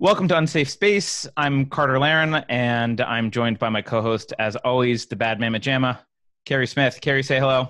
[0.00, 1.26] Welcome to Unsafe Space.
[1.36, 5.98] I'm Carter Laren, and I'm joined by my co-host, as always, the Bad Mama Jamma,
[6.44, 7.00] Keri Smith.
[7.00, 7.68] Keri, say hello.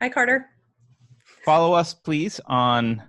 [0.00, 0.50] Hi, Carter.
[1.44, 3.02] Follow us, please, on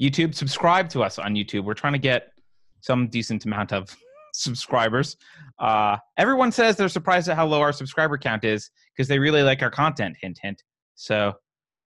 [0.00, 0.34] YouTube.
[0.34, 1.64] Subscribe to us on YouTube.
[1.64, 2.32] We're trying to get
[2.80, 3.94] some decent amount of
[4.32, 5.18] subscribers.
[5.58, 9.42] Uh, everyone says they're surprised at how low our subscriber count is because they really
[9.42, 10.16] like our content.
[10.22, 10.62] Hint, hint.
[10.94, 11.34] So,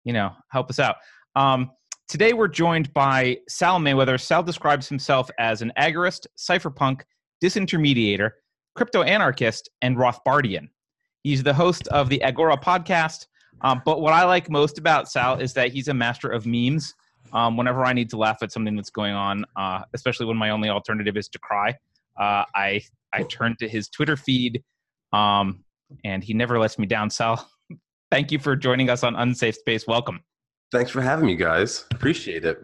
[0.05, 0.96] you know, help us out.
[1.36, 1.70] Um,
[2.12, 4.20] today we're joined by Sal Mayweather.
[4.20, 7.04] Sal describes himself as an agorist, cypherpunk,
[7.42, 8.32] disintermediator,
[8.75, 10.68] crypto anarchist, and Rothbardian.
[11.24, 13.28] He's the host of the Agora podcast.
[13.61, 16.93] Um, but what I like most about Sal is that he's a master of memes.
[17.32, 20.50] Um, whenever I need to laugh at something that's going on, uh, especially when my
[20.50, 21.70] only alternative is to cry,
[22.20, 22.82] uh, I
[23.14, 24.62] I turn to his Twitter feed,
[25.14, 25.64] um,
[26.04, 27.09] and he never lets me down.
[27.09, 27.50] Sal,
[28.12, 29.87] thank you for joining us on Unsafe Space.
[29.87, 30.20] Welcome.
[30.71, 31.86] Thanks for having me, guys.
[31.92, 32.64] Appreciate it.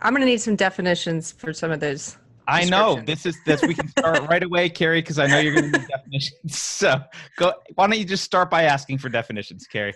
[0.00, 2.16] I'm going to need some definitions for some of those.
[2.46, 3.62] I know this is this.
[3.62, 6.40] We can start right away, Keri, because I know you're going to need definitions.
[6.56, 7.02] So,
[7.38, 7.54] go.
[7.74, 9.94] Why don't you just start by asking for definitions, Keri?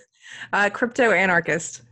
[0.53, 1.83] Uh, crypto anarchist.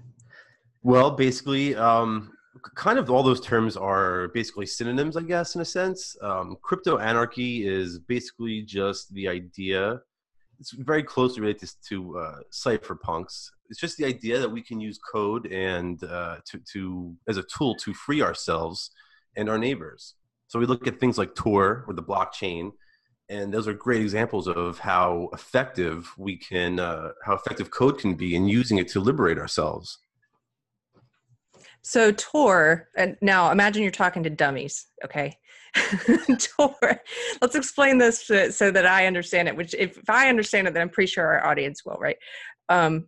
[0.82, 2.32] Well, basically, um,
[2.74, 6.16] kind of all those terms are basically synonyms, I guess, in a sense.
[6.22, 10.00] Um, crypto anarchy is basically just the idea.
[10.58, 13.50] It's very closely related to uh, cypherpunks.
[13.68, 17.44] It's just the idea that we can use code and uh, to, to as a
[17.44, 18.90] tool to free ourselves
[19.36, 20.14] and our neighbors.
[20.48, 22.72] So we look at things like Tor or the blockchain,
[23.28, 28.14] and those are great examples of how effective we can, uh, how effective code can
[28.14, 29.98] be in using it to liberate ourselves.
[31.82, 35.36] So Tor, and now imagine you're talking to dummies, okay?
[36.38, 37.00] Tor,
[37.40, 39.56] let's explain this so, that I understand it.
[39.56, 42.16] Which, if, if, I understand it, then I'm pretty sure our audience will, right?
[42.68, 43.06] Um,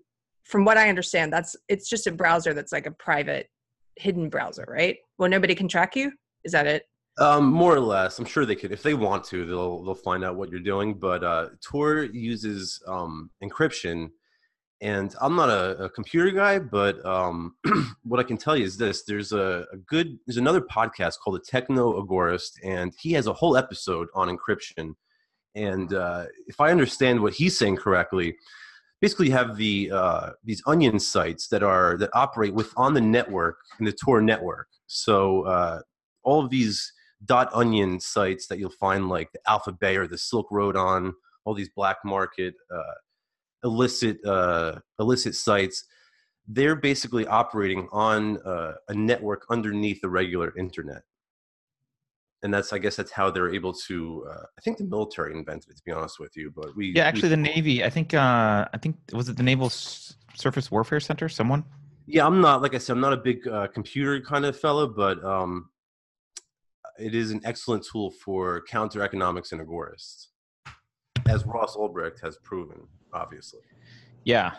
[0.48, 3.48] from what I understand, that's it's just a browser that's like a private,
[3.96, 4.96] hidden browser, right?
[5.18, 6.12] Well, nobody can track you.
[6.44, 6.84] Is that it?
[7.18, 8.18] Um, more or less.
[8.18, 10.94] I'm sure they could, if they want to, they'll they'll find out what you're doing.
[10.94, 14.10] But uh, Tor uses um, encryption
[14.80, 17.56] and I'm not a, a computer guy, but um,
[18.04, 21.36] what I can tell you is this: there's a, a, good, there's another podcast called
[21.36, 24.94] the Techno Agorist, and he has a whole episode on encryption.
[25.54, 28.36] And uh, if I understand what he's saying correctly,
[29.00, 33.00] basically you have the uh, these onion sites that are that operate with on the
[33.00, 34.68] network in the Tor network.
[34.86, 35.80] So uh,
[36.22, 36.92] all of these
[37.24, 41.14] dot onion sites that you'll find like the Alpha Bay or the Silk Road on
[41.44, 42.94] all these black market uh,
[43.64, 45.84] illicit uh, illicit sites
[46.48, 51.02] they're basically operating on uh, a network underneath the regular internet
[52.42, 55.70] and that's i guess that's how they're able to uh, i think the military invented
[55.70, 58.14] it to be honest with you but we yeah actually we, the navy i think
[58.14, 61.64] uh i think was it the naval S- surface warfare center someone
[62.06, 64.86] yeah i'm not like i said i'm not a big uh, computer kind of fellow
[64.86, 65.68] but um
[66.98, 70.28] it is an excellent tool for counter economics and agorists
[71.28, 73.60] as ross ulbricht has proven obviously.
[74.24, 74.54] Yeah,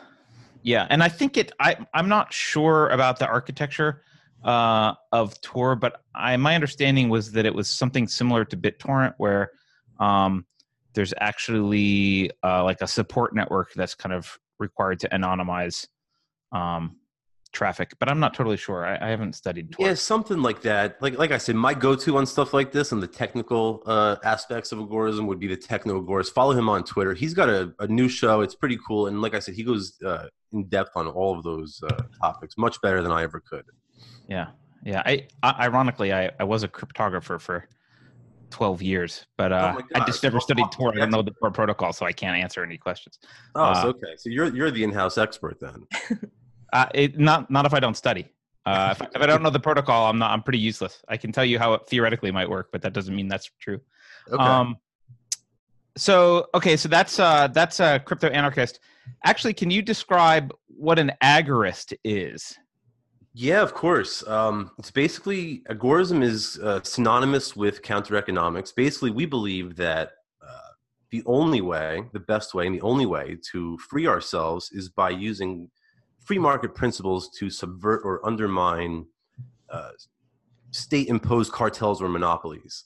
[0.64, 1.52] yeah, and I think it.
[1.60, 4.04] I I'm not sure about the architecture
[4.44, 9.14] uh, of Tor, but I my understanding was that it was something similar to BitTorrent,
[9.18, 9.52] where
[10.00, 10.46] um,
[10.94, 15.88] there's actually uh, like a support network that's kind of required to anonymize
[16.52, 16.98] um,
[17.52, 18.86] traffic, but I'm not totally sure.
[18.86, 19.72] I, I haven't studied.
[19.72, 19.88] Tor.
[19.88, 21.02] Yeah, something like that.
[21.02, 24.72] Like like I said, my go-to on stuff like this and the technical uh, aspects
[24.72, 26.32] of agorism would be the techno agorist.
[26.32, 27.14] Follow him on Twitter.
[27.14, 28.42] He's got a, a new show.
[28.42, 31.44] It's pretty cool, and like I said, he goes uh, in depth on all of
[31.44, 33.66] those uh, topics, much better than I ever could.
[34.30, 34.48] Yeah,
[34.86, 35.04] yeah.
[35.06, 37.68] I, I ironically, I, I was a cryptographer for
[38.52, 40.94] 12 years, but uh, oh I just never studied Tor.
[40.94, 43.20] I don't know the Tor protocol, so I can't answer any questions.
[43.56, 44.16] Oh, uh, so okay.
[44.18, 45.86] So you're you're the in-house expert then.
[46.72, 48.28] Uh, it, not not if I don't study.
[48.66, 50.30] Uh, if, if, I don't know the protocol, I'm not.
[50.30, 51.02] I'm pretty useless.
[51.08, 53.82] I can tell you how it theoretically might work, but that doesn't mean that's true.
[54.32, 54.44] Okay.
[54.44, 54.78] Um,
[55.98, 58.80] so okay, so that's uh, that's a crypto anarchist.
[59.26, 62.56] Actually, can you describe what an agorist is?
[63.42, 64.22] Yeah, of course.
[64.28, 68.74] Um, it's basically agorism is uh, synonymous with counter economics.
[68.74, 70.12] Basically, we believe that
[70.46, 70.72] uh,
[71.10, 75.12] the only way, the best way, and the only way to free ourselves is by
[75.12, 75.72] using
[76.20, 79.06] free market principles to subvert or undermine
[79.70, 79.92] uh,
[80.72, 82.84] state imposed cartels or monopolies.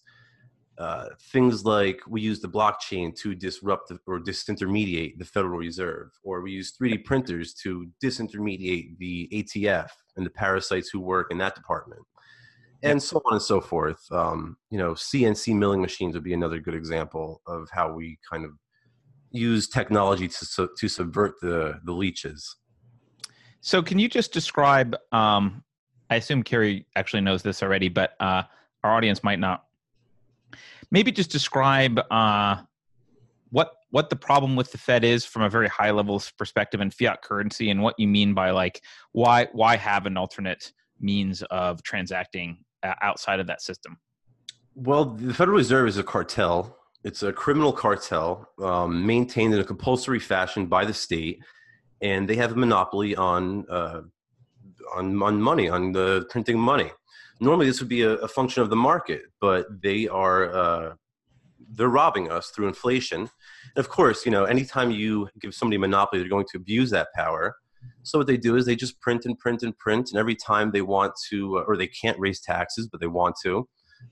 [0.78, 6.42] Uh, things like we use the blockchain to disrupt or disintermediate the Federal Reserve, or
[6.42, 11.54] we use 3D printers to disintermediate the ATF and the parasites who work in that
[11.54, 12.02] department,
[12.82, 14.02] and so on and so forth.
[14.12, 18.44] Um, you know, CNC milling machines would be another good example of how we kind
[18.44, 18.52] of
[19.30, 22.56] use technology to to subvert the the leeches.
[23.62, 24.96] So, can you just describe?
[25.12, 25.64] Um,
[26.10, 28.44] I assume Keri actually knows this already, but uh,
[28.84, 29.66] our audience might not
[30.94, 32.56] maybe just describe uh,
[33.50, 36.90] what what the problem with the Fed is from a very high level perspective in
[36.90, 38.82] fiat currency, and what you mean by like
[39.12, 43.98] why why have an alternate means of transacting uh, outside of that system.
[44.76, 46.78] Well, the Federal Reserve is a cartel.
[47.04, 51.44] It's a criminal cartel um, maintained in a compulsory fashion by the state,
[52.02, 54.02] and they have a monopoly on uh,
[54.96, 56.92] on on money, on the printing money.
[57.40, 60.94] Normally, this would be a, a function of the market, but they are uh,
[61.76, 63.22] they're robbing us through inflation.
[63.22, 66.92] And of course, you know, anytime you give somebody a monopoly, they're going to abuse
[66.92, 67.56] that power.
[68.04, 70.72] So what they do is they just print and print and print, and every time
[70.72, 73.68] they want to, uh, or they can't raise taxes, but they want to,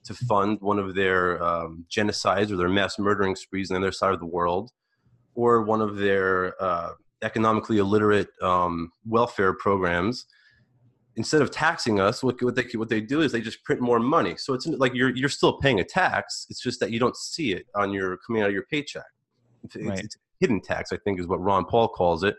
[0.06, 3.91] to fund one of their um, genocides or their mass murdering sprees on the other
[3.91, 4.71] side of the world,
[5.35, 6.91] or one of their uh,
[7.21, 10.25] economically illiterate um, welfare programs,
[11.15, 13.99] instead of taxing us, what, what, they what they do is they just print more
[13.99, 14.35] money.
[14.37, 16.47] So it's like you're you're still paying a tax.
[16.49, 19.03] It's just that you don't see it on your coming out of your paycheck.
[19.63, 19.93] It's, right.
[19.93, 22.35] it's, it's hidden tax, I think, is what Ron Paul calls it.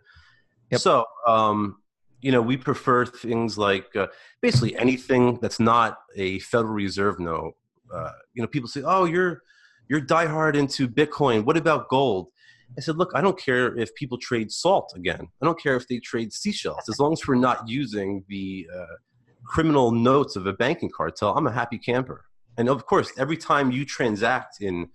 [0.70, 0.80] Yep.
[0.80, 1.76] So, um,
[2.20, 4.06] you know, we prefer things like uh,
[4.40, 7.54] basically anything that's not a Federal Reserve note.
[7.92, 9.42] Uh, you know, people say, "Oh, you're
[9.88, 11.44] you're diehard into Bitcoin.
[11.44, 12.28] What about gold?"
[12.76, 15.28] I said, look, I don't care if people trade salt again.
[15.42, 16.88] I don't care if they trade seashells.
[16.88, 18.96] As long as we're not using the uh,
[19.44, 22.24] criminal notes of a banking cartel, I'm a happy camper.
[22.56, 24.88] And of course, every time you transact in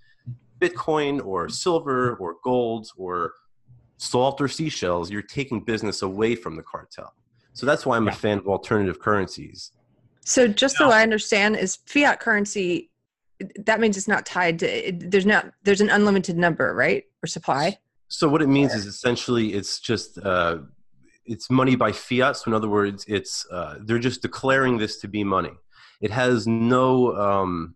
[0.60, 3.34] Bitcoin or silver or gold or
[3.98, 7.14] salt or seashells, you're taking business away from the cartel.
[7.54, 9.72] So that's why I'm a fan of alternative currencies.
[10.26, 12.92] So just so I understand, is fiat currency
[13.66, 17.04] that means it's not tied to there's not there's an unlimited number right?
[17.24, 17.78] Or supply?
[18.08, 20.60] So what it means is essentially it's just uh,
[21.26, 22.38] it's money by fiat.
[22.38, 25.54] So in other words it's uh, they're just declaring this to be money.
[26.02, 27.76] It has no um,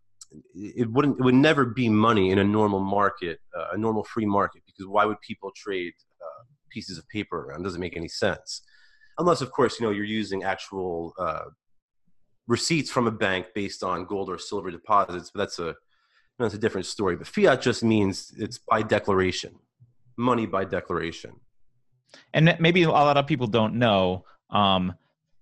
[0.55, 4.25] it wouldn't it would never be money in a normal market uh, a normal free
[4.25, 7.61] market because why would people trade uh, pieces of paper around?
[7.61, 8.61] It doesn't make any sense.
[9.17, 11.45] Unless of course you know you're using actual uh,
[12.51, 15.73] receipts from a bank based on gold or silver deposits, but that's a
[16.37, 17.15] that's a different story.
[17.15, 19.55] But fiat just means it's by declaration,
[20.17, 21.39] money by declaration.
[22.33, 24.25] And maybe a lot of people don't know.
[24.49, 24.93] Um,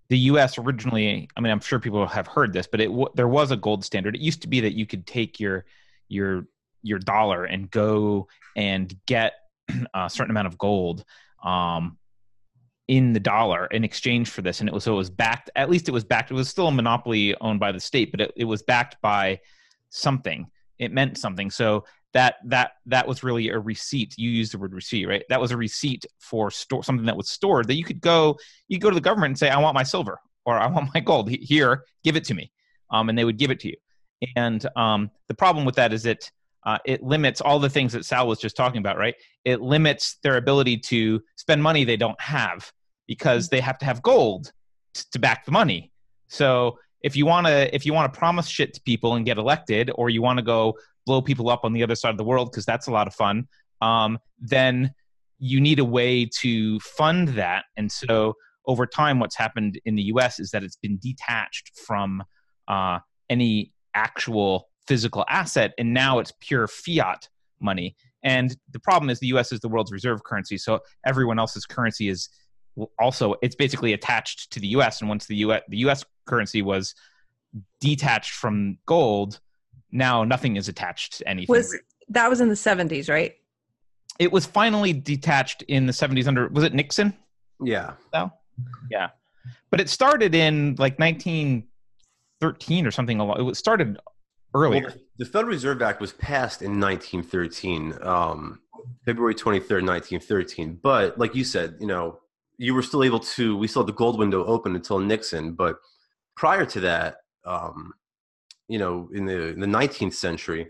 [0.09, 0.57] the U.S.
[0.59, 3.83] originally, I mean, I'm sure people have heard this, but it there was a gold
[3.83, 4.15] standard.
[4.15, 5.65] It used to be that you could take your
[6.09, 6.45] your
[6.83, 9.33] your dollar and go and get
[9.95, 11.03] a certain amount of gold.
[11.43, 11.97] Um,
[12.89, 15.69] in the dollar in exchange for this and it was so it was backed at
[15.69, 18.31] least it was backed it was still a monopoly owned by the state but it,
[18.35, 19.39] it was backed by
[19.89, 20.47] something.
[20.77, 21.51] It meant something.
[21.51, 24.15] So that that that was really a receipt.
[24.17, 25.23] You used the word receipt right?
[25.29, 28.37] That was a receipt for store something that was stored that you could go
[28.67, 30.99] you go to the government and say i want my silver or i want my
[30.99, 31.29] gold.
[31.29, 32.51] Here give it to me.
[32.91, 33.75] Um, and they would give it to you.
[34.35, 36.29] And um, the problem with that is that
[36.65, 39.15] uh, it limits all the things that Sal was just talking about, right?
[39.45, 42.69] It limits their ability to spend money they don't have
[43.09, 44.53] because they have to have gold
[45.11, 45.91] to back the money.
[46.27, 49.37] So if you want to if you want to promise shit to people and get
[49.37, 50.75] elected, or you want to go
[51.05, 53.15] blow people up on the other side of the world because that's a lot of
[53.15, 53.47] fun,
[53.81, 54.93] um, then
[55.39, 57.65] you need a way to fund that.
[57.77, 58.35] And so
[58.67, 60.39] over time, what's happened in the U.S.
[60.39, 62.23] is that it's been detached from
[62.67, 67.27] uh, any actual physical asset, and now it's pure fiat
[67.59, 67.95] money.
[68.21, 69.51] And the problem is the U.S.
[69.51, 72.29] is the world's reserve currency, so everyone else's currency is
[72.99, 76.95] also it's basically attached to the US and once the US the US currency was
[77.79, 79.39] detached from gold
[79.91, 81.53] now nothing is attached to anything.
[81.53, 81.77] Was
[82.09, 83.35] that was in the 70s right?
[84.19, 87.13] It was finally detached in the 70s under was it Nixon?
[87.61, 87.93] Yeah.
[88.13, 88.31] No
[88.91, 89.09] yeah.
[89.69, 93.97] But it started in like 1913 or something it was started
[94.53, 94.87] earlier.
[94.87, 98.59] Well, the Federal Reserve Act was passed in 1913 um
[99.05, 102.19] February 23rd 1913 but like you said you know
[102.59, 105.77] you were still able to we had the gold window open until nixon but
[106.35, 107.91] prior to that um,
[108.67, 110.67] you know in the in the 19th century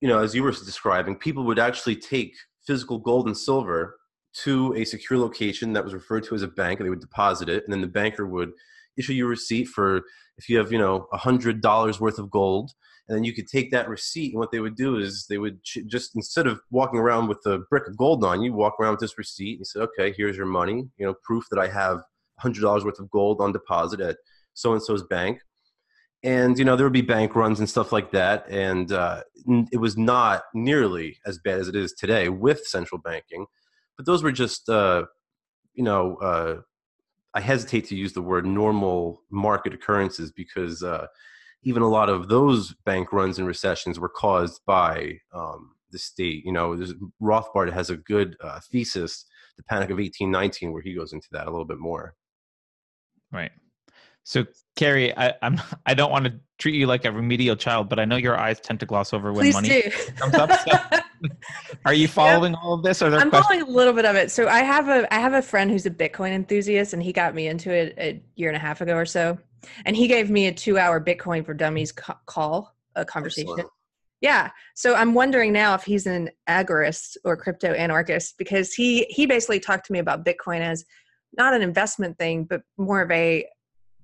[0.00, 2.34] you know as you were describing people would actually take
[2.66, 3.96] physical gold and silver
[4.34, 7.48] to a secure location that was referred to as a bank and they would deposit
[7.48, 8.52] it and then the banker would
[8.98, 10.02] issue you a receipt for
[10.38, 12.72] if you have you know a hundred dollars worth of gold
[13.08, 15.58] and then you could take that receipt and what they would do is they would
[15.86, 19.00] just instead of walking around with a brick of gold on you walk around with
[19.00, 22.02] this receipt and say okay here's your money you know proof that i have
[22.42, 24.16] $100 worth of gold on deposit at
[24.54, 25.40] so and so's bank.
[26.22, 29.24] And you know there would be bank runs and stuff like that and uh,
[29.70, 33.44] it was not nearly as bad as it is today with central banking
[33.98, 35.04] but those were just uh,
[35.74, 36.62] you know uh,
[37.34, 41.06] i hesitate to use the word normal market occurrences because uh,
[41.64, 46.44] even a lot of those bank runs and recessions were caused by um, the state.
[46.44, 46.76] You know,
[47.22, 49.24] Rothbard has a good uh, thesis,
[49.56, 52.14] the Panic of 1819, where he goes into that a little bit more.
[53.32, 53.52] Right.
[54.24, 54.44] So,
[54.76, 58.04] Keri, I, I'm I don't want to treat you like a remedial child, but I
[58.04, 59.90] know your eyes tend to gloss over when Please money do.
[60.16, 60.50] comes up.
[60.66, 61.00] So
[61.84, 63.02] are you following all of this?
[63.02, 63.60] Are there I'm questions?
[63.60, 64.30] following a little bit of it.
[64.30, 67.34] So I have a I have a friend who's a Bitcoin enthusiast, and he got
[67.34, 69.38] me into it a year and a half ago or so.
[69.84, 73.50] And he gave me a two hour Bitcoin for Dummies ca- call a conversation.
[73.50, 73.70] Excellent.
[74.20, 74.50] Yeah.
[74.74, 79.60] So I'm wondering now if he's an agorist or crypto anarchist because he he basically
[79.60, 80.84] talked to me about Bitcoin as
[81.36, 83.46] not an investment thing, but more of a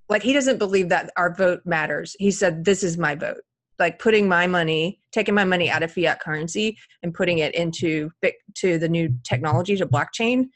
[0.09, 2.17] like he doesn't believe that our vote matters.
[2.19, 3.41] He said this is my vote.
[3.81, 8.11] Like putting my money, taking my money out of fiat currency and putting it into
[8.23, 10.51] Bit- to the new technology to blockchain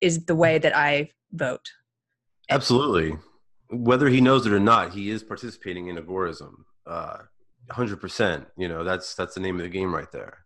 [0.00, 1.66] is the way that I vote.
[2.50, 3.16] Absolutely.
[3.70, 6.52] Whether he knows it or not, he is participating in agorism.
[6.86, 7.18] Uh,
[7.70, 8.46] 100%.
[8.56, 10.38] You know, that's that's the name of the game right there.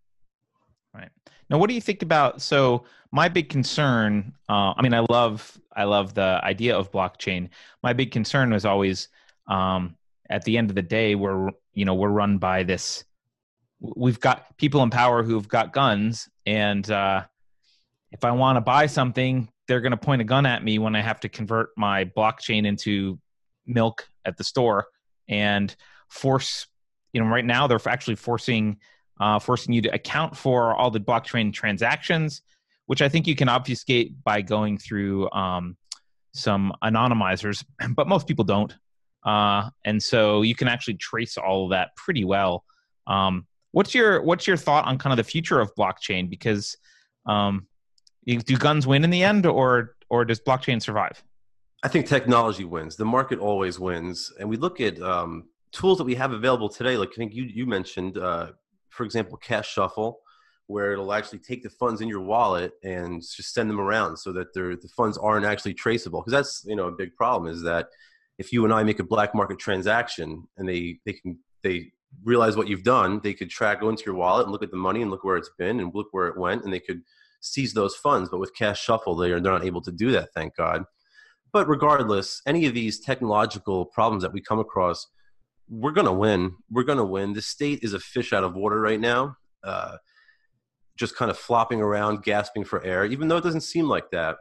[0.95, 1.11] Right.
[1.49, 2.41] Now, what do you think about?
[2.43, 4.33] So, my big concern.
[4.49, 7.49] Uh, I mean, I love, I love the idea of blockchain.
[7.83, 9.09] My big concern was always,
[9.49, 9.97] um,
[10.31, 13.05] at the end of the day, we're, you know, we're run by this.
[13.81, 17.25] We've got people in power who've got guns, and uh,
[18.13, 20.95] if I want to buy something, they're going to point a gun at me when
[20.95, 23.19] I have to convert my blockchain into
[23.67, 24.87] milk at the store
[25.29, 25.75] and
[26.09, 26.67] force.
[27.13, 28.79] You know, right now they're actually forcing
[29.21, 32.43] uh, forcing you to account for all the blockchain transactions,
[32.87, 35.77] which I think you can obfuscate by going through um,
[36.33, 38.75] some anonymizers, but most people don't.
[39.25, 42.65] Uh, and so you can actually trace all of that pretty well.
[43.07, 46.29] Um, what's your what's your thought on kind of the future of blockchain?
[46.29, 46.77] Because
[47.27, 47.67] um,
[48.27, 51.23] do guns win in the end, or or does blockchain survive?
[51.83, 52.97] I think technology wins.
[52.97, 54.33] The market always wins.
[54.39, 56.97] And we look at um, tools that we have available today.
[56.97, 58.53] Like I think you, you mentioned, uh,
[58.91, 60.21] for example, Cash Shuffle,
[60.67, 64.33] where it'll actually take the funds in your wallet and just send them around so
[64.33, 66.21] that the funds aren't actually traceable.
[66.21, 67.89] Because that's you know a big problem is that
[68.41, 71.93] if you and I make a black market transaction and they they can they
[72.25, 74.79] realize what you've done, they could track go into your wallet and look at the
[74.79, 77.03] money and look where it's been and look where it went, and they could
[77.41, 78.31] seize those funds.
[78.31, 80.31] But with Cash Shuffle, they are they're not able to do that.
[80.35, 80.85] Thank God.
[81.53, 85.07] But regardless, any of these technological problems that we come across,
[85.69, 86.53] we're going to win.
[86.71, 87.35] We're going to win.
[87.35, 89.97] The state is a fish out of water right now, uh,
[90.97, 94.37] just kind of flopping around, gasping for air, even though it doesn't seem like that.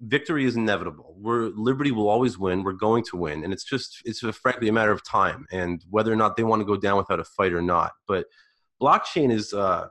[0.00, 1.14] Victory is inevitable.
[1.18, 2.62] We're, liberty will always win.
[2.62, 3.44] We're going to win.
[3.44, 6.44] And it's just, it's a, frankly a matter of time and whether or not they
[6.44, 7.92] want to go down without a fight or not.
[8.08, 8.26] But
[8.80, 9.88] blockchain is, uh,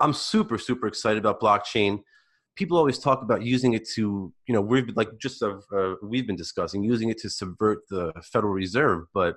[0.00, 2.00] I'm super, super excited about blockchain
[2.56, 5.96] people always talk about using it to you know we've been like just uh, uh,
[6.04, 9.34] we've been discussing using it to subvert the federal reserve but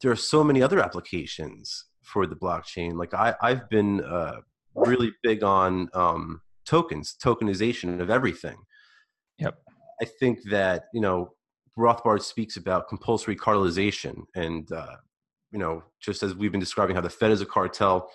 [0.00, 4.36] there are so many other applications for the blockchain like I, i've been uh,
[4.74, 8.56] really big on um, tokens tokenization of everything.
[10.00, 11.32] I think that you know
[11.78, 14.96] rothbard speaks about compulsory cartelization and uh,
[15.52, 18.10] you know just as we've been describing how the fed is a cartel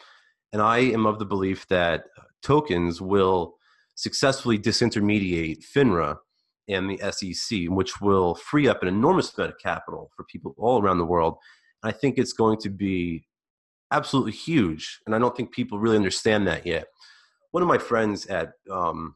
[0.54, 3.56] and i am of the belief that uh, tokens will
[3.96, 6.18] successfully disintermediate FINRA
[6.68, 10.82] and the SEC, which will free up an enormous amount of capital for people all
[10.82, 11.38] around the world.
[11.84, 13.26] And I think it's going to be
[13.92, 15.00] absolutely huge.
[15.06, 16.88] And I don't think people really understand that yet.
[17.52, 19.16] One of my friends at, um,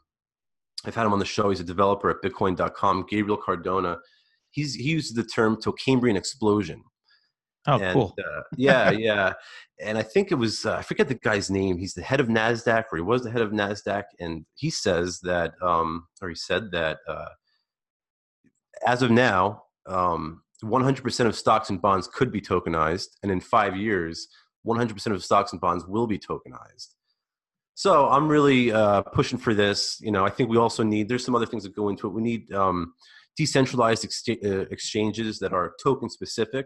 [0.85, 3.97] I've had him on the show, he's a developer at bitcoin.com, Gabriel Cardona.
[4.51, 6.83] He's, he uses the term Tocambrian explosion.
[7.67, 8.15] Oh, and, cool.
[8.17, 9.33] Uh, yeah, yeah.
[9.81, 11.77] And I think it was uh, I forget the guy's name.
[11.77, 15.19] He's the head of Nasdaq, or he was the head of Nasdaq, and he says
[15.21, 17.29] that, um, or he said that, uh,
[18.85, 23.75] as of now, um, 100% of stocks and bonds could be tokenized, and in five
[23.75, 24.27] years,
[24.65, 26.95] 100% of stocks and bonds will be tokenized.
[27.79, 30.01] So I'm really uh, pushing for this.
[30.01, 31.07] You know, I think we also need.
[31.07, 32.09] There's some other things that go into it.
[32.09, 32.93] We need um,
[33.37, 36.65] decentralized excha- uh, exchanges that are token specific.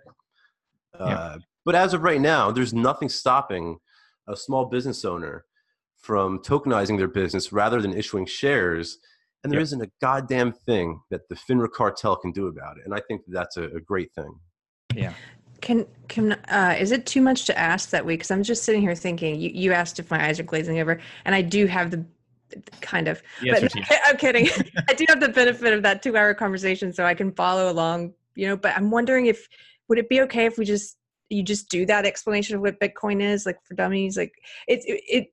[0.99, 1.05] Yeah.
[1.05, 3.77] Uh, but as of right now, there's nothing stopping
[4.27, 5.45] a small business owner
[5.99, 8.97] from tokenizing their business rather than issuing shares.
[9.43, 9.63] And there Yep.
[9.65, 12.85] not a goddamn thing that the FINRA cartel can do about it.
[12.85, 14.33] And I think that's a, a great thing.
[14.95, 15.13] Yeah.
[15.63, 18.19] Can can uh, is it too much to ask that week?
[18.19, 19.39] Because I'm just sitting here thinking.
[19.39, 22.03] You, you asked if my eyes are glazing over, and I do have the
[22.81, 23.23] kind of.
[23.47, 23.99] Answer but yes.
[24.05, 24.49] I'm kidding.
[24.89, 28.13] I do have the benefit of that two hour conversation, so I can follow along.
[28.35, 29.47] You know, but I'm wondering if
[29.87, 30.97] would it be okay if we just
[31.29, 34.33] you just do that explanation of what Bitcoin is, like for dummies, like
[34.67, 35.27] it's it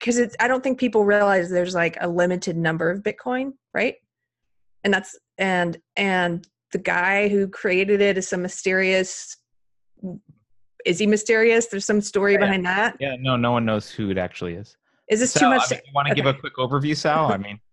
[0.00, 0.34] because it's.
[0.40, 3.96] I don't think people realize there's like a limited number of Bitcoin, right?
[4.82, 9.36] And that's and and the guy who created it is some mysterious
[10.84, 11.66] is he mysterious?
[11.66, 12.38] There's some story Yeah.
[12.40, 12.96] behind that.
[13.00, 14.76] Yeah, no, no one knows who it actually is.
[15.08, 15.62] Is this too much?
[15.70, 17.32] I mean, you want to give a quick overview, Sal?
[17.32, 17.60] I mean,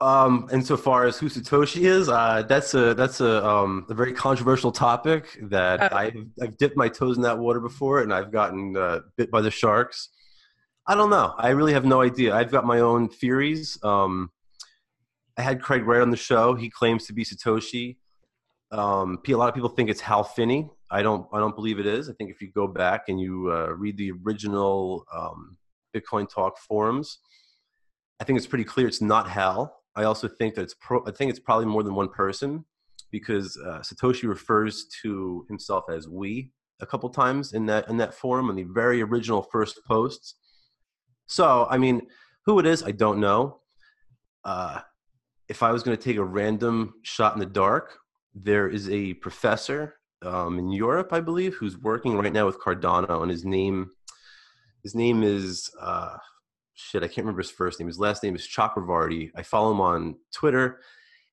[0.00, 4.70] Um, insofar as who Satoshi is, uh, that's a that's a um, a very controversial
[4.70, 5.96] topic that Oh.
[5.96, 9.40] I've, I've dipped my toes in that water before, and I've gotten uh, bit by
[9.40, 10.10] the sharks.
[10.86, 11.34] I don't know.
[11.38, 12.34] I really have no idea.
[12.36, 13.78] I've got my own theories.
[13.82, 14.30] Um,
[15.38, 16.54] I had Craig Wright on the show.
[16.54, 17.96] He claims to be Satoshi.
[18.70, 20.68] Um, a lot of people think it's Hal Finney.
[20.94, 21.26] I don't.
[21.32, 22.08] I don't believe it is.
[22.08, 25.56] I think if you go back and you uh, read the original um,
[25.92, 27.18] Bitcoin Talk forums,
[28.20, 29.76] I think it's pretty clear it's not Hal.
[29.96, 32.64] I also think that it's pro- I think it's probably more than one person
[33.10, 38.14] because uh, Satoshi refers to himself as we a couple times in that in that
[38.14, 40.36] forum in the very original first posts.
[41.26, 42.02] So I mean,
[42.46, 43.58] who it is, I don't know.
[44.44, 44.78] Uh,
[45.48, 47.98] if I was going to take a random shot in the dark,
[48.32, 53.22] there is a professor um, in Europe, I believe, who's working right now with Cardano,
[53.22, 53.90] and his name
[54.84, 56.16] his name is uh,
[56.74, 57.02] shit.
[57.02, 57.86] I can't remember his first name.
[57.86, 59.30] His last name is Chakravarty.
[59.34, 60.80] I follow him on Twitter,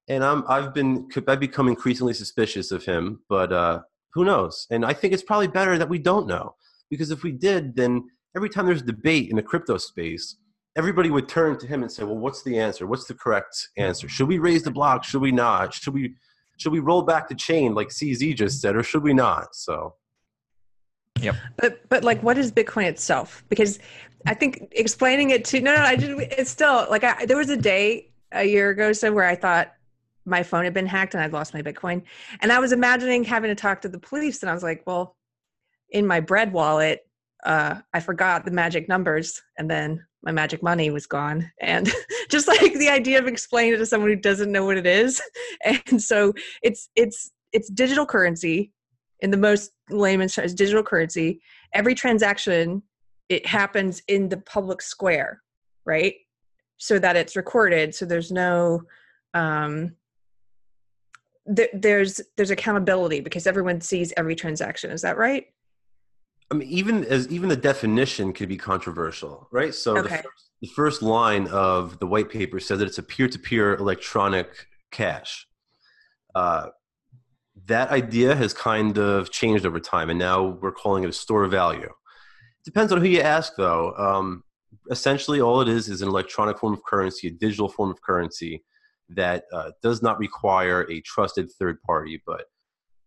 [0.08, 3.22] and I'm I've been I've become increasingly suspicious of him.
[3.30, 3.82] But uh,
[4.14, 4.68] who knows?
[4.72, 6.56] And I think it's probably better that we don't know
[6.90, 10.38] because if we did, then every time there's debate in the crypto space,
[10.78, 12.88] everybody would turn to him and say, "Well, what's the answer?
[12.88, 14.08] What's the correct answer?
[14.08, 15.04] Should we raise the block?
[15.04, 15.74] Should we not?
[15.74, 16.16] Should we
[16.62, 19.96] should we roll back the chain like CZ just said, or should we not?" So
[21.58, 23.44] But but like, what is Bitcoin itself?
[23.50, 23.80] Because
[24.28, 27.50] I think explaining it to no no I just it's still like I, there was
[27.50, 29.74] a day a year ago or so where I thought
[30.26, 32.04] my phone had been hacked and I'd lost my Bitcoin,
[32.42, 35.16] and I was imagining having to talk to the police, and I was like, well,
[35.90, 37.02] in my bread wallet,
[37.44, 41.92] uh, I forgot the magic numbers, and then my magic money was gone, and
[42.32, 45.22] just like the idea of explaining it to someone who doesn't know what it is,
[45.64, 46.34] and so
[46.64, 48.72] it's it's it's digital currency
[49.20, 51.42] in the most layman's terms, digital currency.
[51.74, 52.82] Every transaction
[53.30, 55.42] it happens in the public square,
[55.86, 56.16] right?
[56.78, 57.94] So that it's recorded.
[57.94, 58.82] So there's no
[59.34, 59.96] um,
[61.56, 64.92] th- there's there's accountability because everyone sees every transaction.
[64.92, 65.46] Is that right?
[66.50, 69.74] I mean, even as even the definition could be controversial, right?
[69.74, 73.76] So the, first, the first line of the white paper says that it's a peer-to-peer
[73.76, 75.48] electronic cash.
[76.36, 76.68] Uh,
[77.66, 81.44] that idea has kind of changed over time, and now we're calling it a store
[81.44, 81.90] of value.
[82.64, 83.94] Depends on who you ask, though.
[83.96, 84.44] Um,
[84.90, 88.64] essentially, all it is is an electronic form of currency, a digital form of currency
[89.10, 92.22] that uh, does not require a trusted third party.
[92.26, 92.46] But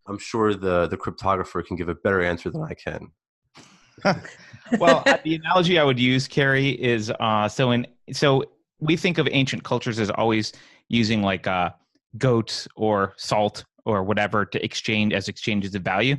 [0.06, 3.12] I'm sure the the cryptographer can give a better answer than I can.
[4.78, 8.44] well, uh, the analogy I would use, Keri, is uh, so in so
[8.80, 10.52] we think of ancient cultures as always
[10.88, 11.70] using like uh,
[12.18, 16.16] goats or salt or whatever to exchange as exchanges of value.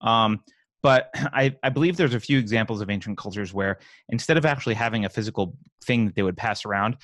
[0.00, 0.40] Um,
[0.82, 4.74] but I, I believe there's a few examples of ancient cultures where instead of actually
[4.74, 6.96] having a physical thing that they would pass around,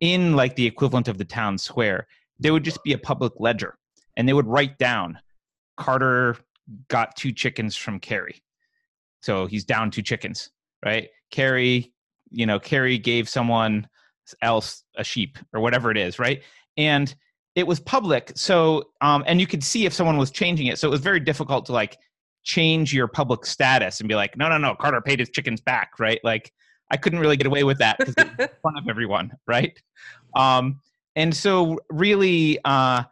[0.00, 2.06] in like the equivalent of the town square,
[2.38, 3.78] there would just be a public ledger,
[4.16, 5.18] and they would write down,
[5.76, 6.36] Carter
[6.88, 8.42] got two chickens from Keri
[9.24, 10.50] so he's down two chickens,
[10.84, 11.08] right?
[11.30, 11.90] Keri,
[12.30, 13.88] you know, Keri gave someone
[14.42, 16.42] else a sheep or whatever it is, right?
[16.76, 17.14] And
[17.54, 20.78] it was public, so um, and you could see if someone was changing it.
[20.78, 21.96] So it was very difficult to like
[22.42, 25.92] change your public status and be like, no, no, no, Carter paid his chickens back,
[25.98, 26.20] right?
[26.22, 26.52] Like
[26.90, 28.28] I couldn't really get away with that because in
[28.60, 29.80] front of everyone, right?
[30.36, 30.82] Um,
[31.16, 33.04] and so really, uh,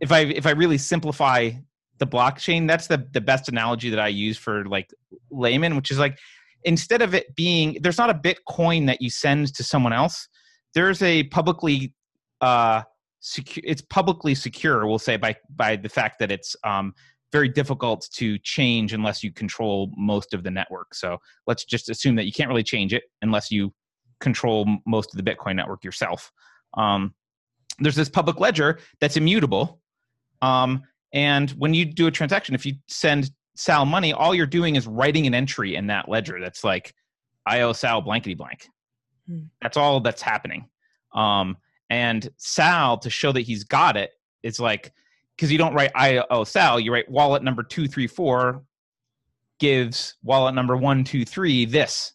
[0.00, 1.52] if I if I really simplify
[1.98, 4.92] the blockchain, that's the the best analogy that I use for like
[5.30, 6.18] layman, which is like
[6.64, 10.28] instead of it being there's not a Bitcoin that you send to someone else.
[10.74, 11.94] There's a publicly
[12.40, 12.82] uh
[13.20, 16.92] secure it's publicly secure, we'll say by by the fact that it's um
[17.32, 20.94] very difficult to change unless you control most of the network.
[20.94, 23.74] So let's just assume that you can't really change it unless you
[24.20, 26.30] control most of the Bitcoin network yourself.
[26.74, 27.14] Um,
[27.78, 29.80] there's this public ledger that's immutable.
[30.40, 34.76] Um, and when you do a transaction, if you send Sal money, all you're doing
[34.76, 36.94] is writing an entry in that ledger that's like,
[37.46, 38.68] I owe Sal blankety blank.
[39.26, 39.44] Hmm.
[39.62, 40.68] That's all that's happening.
[41.14, 41.56] Um,
[41.88, 44.10] and Sal, to show that he's got it,
[44.42, 44.92] it's like,
[45.36, 48.62] because you don't write I owe Sal, you write wallet number two, three, four
[49.58, 52.12] gives wallet number one, two, three this,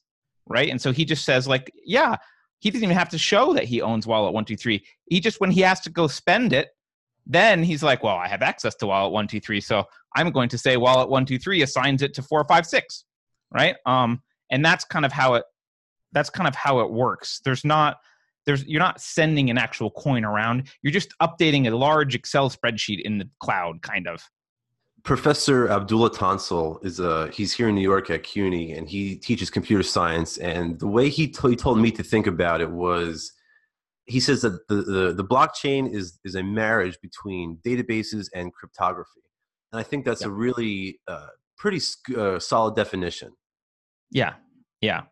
[0.47, 0.69] right?
[0.69, 2.15] And so he just says, like, yeah,
[2.60, 4.84] he doesn't even have to show that he owns wallet one, two, three.
[5.06, 6.69] He just, when he has to go spend it,
[7.25, 9.62] then he's like, well, I have access to wallet one, two, three.
[9.62, 13.05] So I'm going to say wallet one, two, three assigns it to four, five, six,
[13.51, 13.75] right?
[13.86, 15.43] Um, and that's kind of how it,
[16.12, 17.39] that's kind of how it works.
[17.45, 17.97] There's not,
[18.45, 20.69] there's, you're not sending an actual coin around.
[20.81, 24.21] You're just updating a large Excel spreadsheet in the cloud, kind of.
[25.03, 29.49] Professor Abdullah Tansel is a he's here in New York at CUNY and he teaches
[29.49, 30.38] computer science.
[30.38, 33.34] And the way he, t- he told me to think about it was
[34.05, 39.21] he says that the, the, the blockchain is, is a marriage between databases and cryptography.
[39.71, 41.79] And I think that's a really uh, pretty
[42.17, 43.31] uh, solid definition.
[44.09, 44.33] Yeah,
[44.81, 45.03] yeah.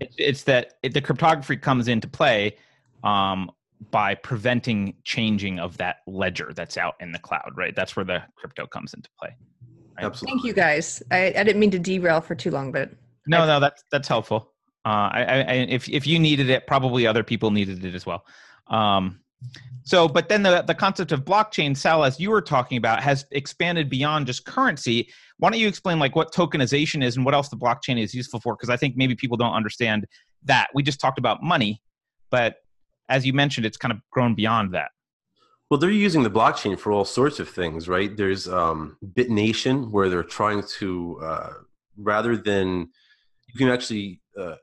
[0.00, 2.56] It's, it's that it, the cryptography comes into play
[3.04, 3.50] um,
[3.90, 7.76] by preventing changing of that ledger that's out in the cloud, right?
[7.76, 9.36] That's where the crypto comes into play.
[9.96, 10.06] Right?
[10.06, 10.38] Absolutely.
[10.38, 11.02] Thank you, guys.
[11.10, 12.90] I, I didn't mean to derail for too long, but
[13.26, 14.52] no, I, no, that's that's helpful.
[14.84, 18.24] Uh, I, I, if if you needed it, probably other people needed it as well.
[18.68, 19.20] Um,
[19.82, 23.26] so, but then the the concept of blockchain, Sal, as you were talking about, has
[23.30, 25.10] expanded beyond just currency.
[25.38, 28.40] Why don't you explain like what tokenization is and what else the blockchain is useful
[28.40, 28.54] for?
[28.54, 30.06] Because I think maybe people don't understand
[30.44, 30.68] that.
[30.74, 31.82] We just talked about money,
[32.30, 32.56] but
[33.08, 34.90] as you mentioned, it's kind of grown beyond that.
[35.70, 38.16] Well, they're using the blockchain for all sorts of things, right?
[38.16, 41.52] There's um, BitNation, where they're trying to, uh,
[41.96, 42.88] rather than
[43.46, 44.56] you can actually uh,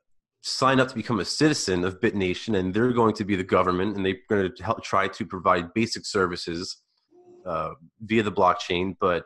[0.48, 3.96] sign up to become a citizen of BitNation, and they're going to be the government,
[3.96, 6.78] and they're going to help try to provide basic services
[7.46, 8.96] uh, via the blockchain.
[9.00, 9.26] But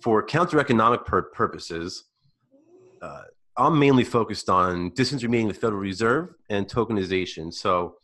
[0.00, 2.04] for counter economic pur- purposes,
[3.02, 3.22] uh,
[3.56, 7.52] I'm mainly focused on disintermediating the Federal Reserve and tokenization.
[7.52, 7.96] So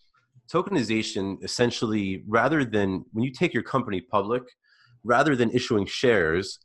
[0.52, 4.42] tokenization essentially rather than when you take your company public
[5.04, 6.58] rather than issuing shares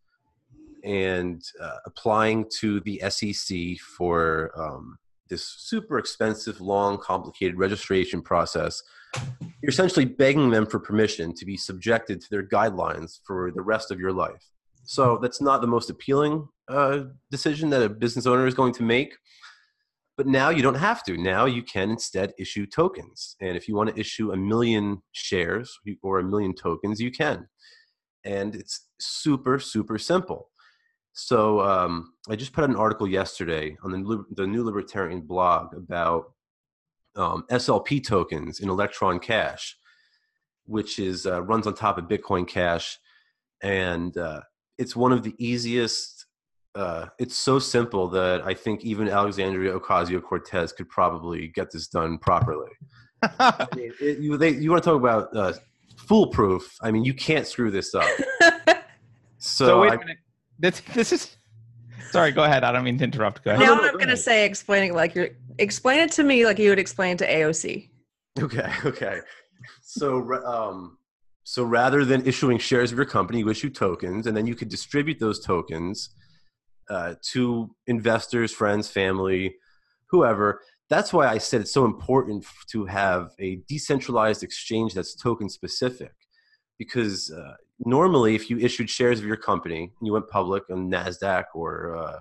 [0.84, 4.97] and uh, applying to the sec for um,
[5.32, 8.84] this super expensive long complicated registration process
[9.62, 13.89] you're essentially begging them for permission to be subjected to their guidelines for the rest
[13.89, 14.46] of your life
[14.84, 17.00] so that's not the most appealing uh,
[17.32, 19.15] decision that a business owner is going to make
[20.22, 21.17] but now you don't have to.
[21.17, 23.36] Now you can instead issue tokens.
[23.41, 27.48] And if you want to issue a million shares or a million tokens, you can.
[28.24, 30.51] And it's super, super simple.
[31.13, 35.74] So um, I just put out an article yesterday on the, the New Libertarian blog
[35.76, 36.34] about
[37.15, 39.78] um, SLP tokens in Electron Cash,
[40.65, 42.97] which is uh, runs on top of Bitcoin Cash,
[43.62, 44.41] and uh,
[44.78, 46.26] it's one of the easiest
[46.74, 51.88] uh, it's so simple that I think even Alexandria Ocasio Cortez could probably get this
[51.88, 52.71] done properly.
[53.21, 55.52] I mean, it, you, they, you want to talk about uh,
[55.97, 56.78] foolproof?
[56.82, 58.08] I mean, you can't screw this up.
[59.43, 60.17] So, so wait a minute.
[60.62, 61.36] This, this is.
[62.12, 62.63] Sorry, go ahead.
[62.63, 63.43] I don't mean to interrupt.
[63.43, 63.62] Go ahead.
[63.65, 66.80] Now I'm going to say explaining like you're explain it to me like you would
[66.80, 67.89] explain to AOC.
[68.39, 68.71] Okay.
[68.86, 69.19] Okay.
[69.82, 70.97] So um,
[71.43, 74.69] so rather than issuing shares of your company, you issue tokens, and then you could
[74.69, 76.10] distribute those tokens
[76.89, 79.56] uh, to investors, friends, family,
[80.10, 80.62] whoever.
[80.89, 86.13] That's why I said it's so important to have a decentralized exchange that's token specific.
[86.78, 87.54] Because uh,
[87.86, 91.96] normally, if you issued shares of your company and you went public on Nasdaq or
[91.96, 92.20] uh,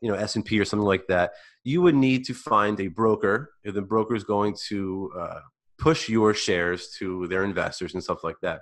[0.00, 1.32] you know S and P or something like that,
[1.64, 3.52] you would need to find a broker.
[3.64, 5.40] And the broker is going to uh,
[5.78, 8.60] push your shares to their investors and stuff like that.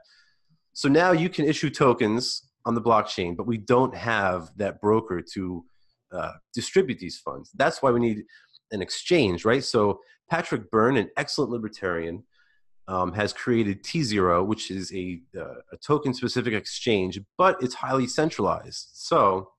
[0.72, 5.22] So now you can issue tokens on the blockchain, but we don't have that broker
[5.34, 5.64] to
[6.12, 7.50] uh, distribute these funds.
[7.54, 8.24] That's why we need
[8.72, 9.62] an exchange, right?
[9.62, 12.24] So Patrick Byrne, an excellent libertarian,
[12.88, 18.90] um, has created T0, which is a, uh, a token-specific exchange, but it's highly centralized.
[18.92, 19.50] So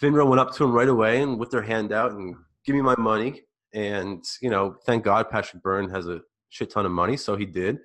[0.00, 2.82] FINRA went up to him right away and with their hand out and give me
[2.82, 3.42] my money.
[3.72, 7.46] And you know, thank God Patrick Byrne has a shit ton of money, so he
[7.46, 7.78] did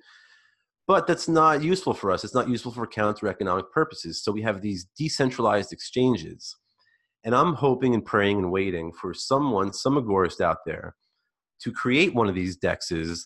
[0.86, 2.22] but that's not useful for us.
[2.22, 4.22] It's not useful for counter economic purposes.
[4.22, 6.56] So we have these decentralized exchanges.
[7.24, 10.94] And I'm hoping and praying and waiting for someone, some agorist out there,
[11.60, 13.24] to create one of these dexes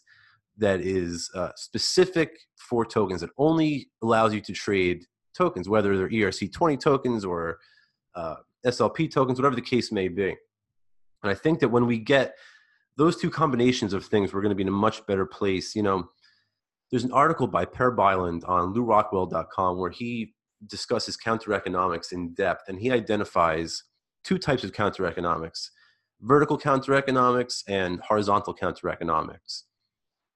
[0.61, 5.05] that is uh, specific for tokens that only allows you to trade
[5.37, 7.59] tokens, whether they're ERC20 tokens or
[8.15, 10.37] uh, SLP tokens, whatever the case may be.
[11.23, 12.35] And I think that when we get
[12.97, 15.75] those two combinations of things, we're going to be in a much better place.
[15.75, 16.11] You know,
[16.91, 20.35] there's an article by Per Bylund on lewrockwell.com where he
[20.67, 23.85] discusses counter economics in depth and he identifies
[24.25, 25.71] two types of counter economics
[26.23, 29.65] vertical counter economics and horizontal counter economics.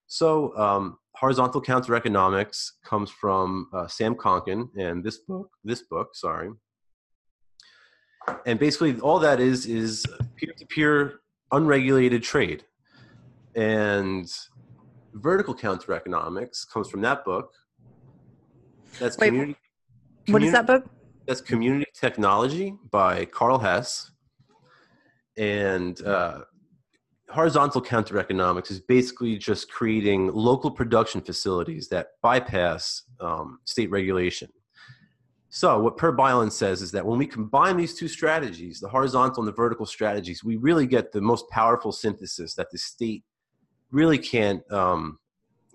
[0.07, 6.15] So, um, horizontal counter economics comes from uh, Sam Konkin and this book, this book,
[6.15, 6.51] sorry.
[8.47, 10.05] And basically, all that is is
[10.37, 11.21] peer to peer
[11.53, 12.65] unregulated trade.
[13.55, 14.31] And
[15.13, 17.53] vertical counter economics comes from that book.
[18.99, 19.57] That's Wait, community,
[20.29, 20.85] What is that book?
[21.27, 24.11] That's Community Technology by Karl Hess.
[25.37, 26.43] And uh,
[27.35, 34.49] horizontal counter economics is basically just creating local production facilities that bypass um, state regulation.
[35.49, 39.43] So, what Per Bylund says is that when we combine these two strategies, the horizontal
[39.43, 43.25] and the vertical strategies, we really get the most powerful synthesis that the state
[43.91, 44.63] really can't.
[44.73, 45.19] Um,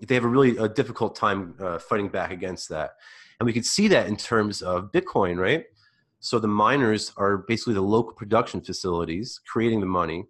[0.06, 2.90] they have a really a difficult time uh, fighting back against that,
[3.38, 5.64] and we can see that in terms of Bitcoin, right?
[6.20, 10.26] So the miners are basically the local production facilities creating the money,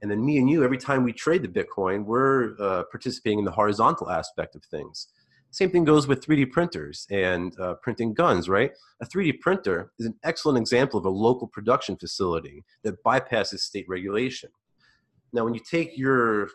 [0.00, 3.44] and then me and you, every time we trade the Bitcoin, we're uh, participating in
[3.44, 5.08] the horizontal aspect of things.
[5.50, 8.70] Same thing goes with 3D printers and uh, printing guns, right?
[9.00, 13.86] A 3D printer is an excellent example of a local production facility that bypasses state
[13.88, 14.50] regulation.
[15.32, 16.50] Now, when you take your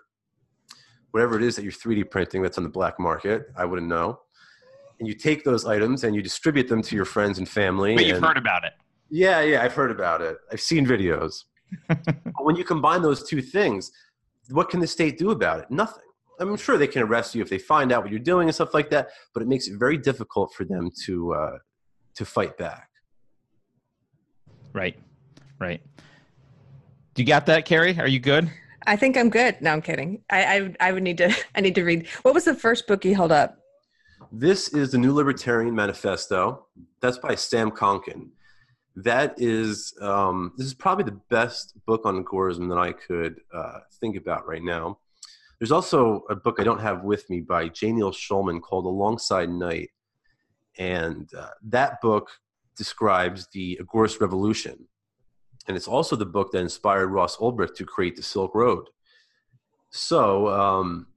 [1.11, 4.19] whatever it is that you're 3D printing that's on the black market, I wouldn't know,
[4.99, 7.95] and you take those items and you distribute them to your friends and family.
[7.95, 8.73] But you've and, heard about it.
[9.09, 10.37] Yeah, yeah, I've heard about it.
[10.51, 11.43] I've seen videos.
[12.39, 13.91] when you combine those two things,
[14.49, 15.71] what can the state do about it?
[15.71, 16.03] Nothing.
[16.39, 18.73] I'm sure they can arrest you if they find out what you're doing and stuff
[18.73, 21.57] like that, but it makes it very difficult for them to uh,
[22.15, 22.89] to fight back.
[24.73, 24.97] Right,
[25.59, 25.81] right.
[27.13, 27.99] Do you got that, Keri?
[27.99, 28.49] Are you good?
[28.85, 29.61] I think I'm good.
[29.61, 30.23] No, I'm kidding.
[30.29, 32.07] I, I I would need to I need to read.
[32.23, 33.59] What was the first book you held up?
[34.31, 36.65] This is the New Libertarian Manifesto.
[37.01, 38.29] That's by Sam Konkin.
[38.95, 43.79] That is um, this is probably the best book on agorism that I could uh,
[43.99, 44.99] think about right now.
[45.59, 47.91] There's also a book I don't have with me by J.
[47.91, 49.91] Schulman called Alongside Night.
[50.77, 52.29] And uh, that book
[52.75, 54.87] describes the Agorist Revolution.
[55.67, 58.89] And it's also the book that inspired Ross Ulbricht to create the Silk Road.
[59.91, 61.07] So um,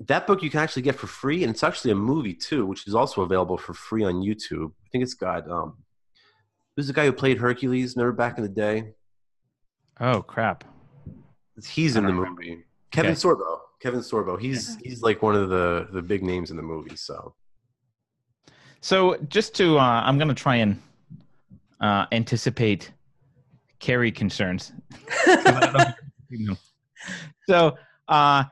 [0.00, 2.86] that book you can actually get for free, and it's actually a movie too, which
[2.86, 4.70] is also available for free on YouTube.
[4.86, 5.76] I think it's got um,
[6.80, 7.94] who's the guy who played Hercules?
[7.94, 8.94] Remember back in the day?
[10.00, 10.64] Oh crap!
[11.68, 12.30] He's in the remember.
[12.30, 12.64] movie.
[12.90, 13.20] Kevin Okay.
[13.20, 13.58] Sorbo.
[13.82, 14.40] Kevin Sorbo.
[14.40, 16.96] He's he's like one of the the big names in the movie.
[16.96, 17.34] So
[18.80, 20.80] So just to, uh, I'm going to try and
[21.82, 22.92] uh, anticipate
[23.78, 24.72] Keri concerns.
[25.06, 25.94] 'Cause I don't know if
[26.30, 26.56] you know.
[27.46, 27.76] so
[28.08, 28.44] uh,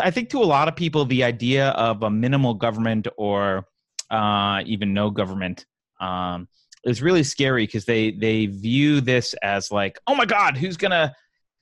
[0.00, 3.66] I think to a lot of people, the idea of a minimal government or
[4.12, 5.66] uh, even no government
[6.00, 6.46] um,
[6.84, 11.14] is really scary because they they view this as like, oh my God, who's gonna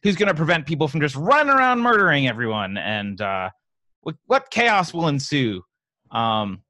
[0.03, 3.51] who's gonna prevent people from just running around murdering everyone and uh,
[4.03, 5.63] what, what chaos will ensue?
[6.11, 6.63] Um,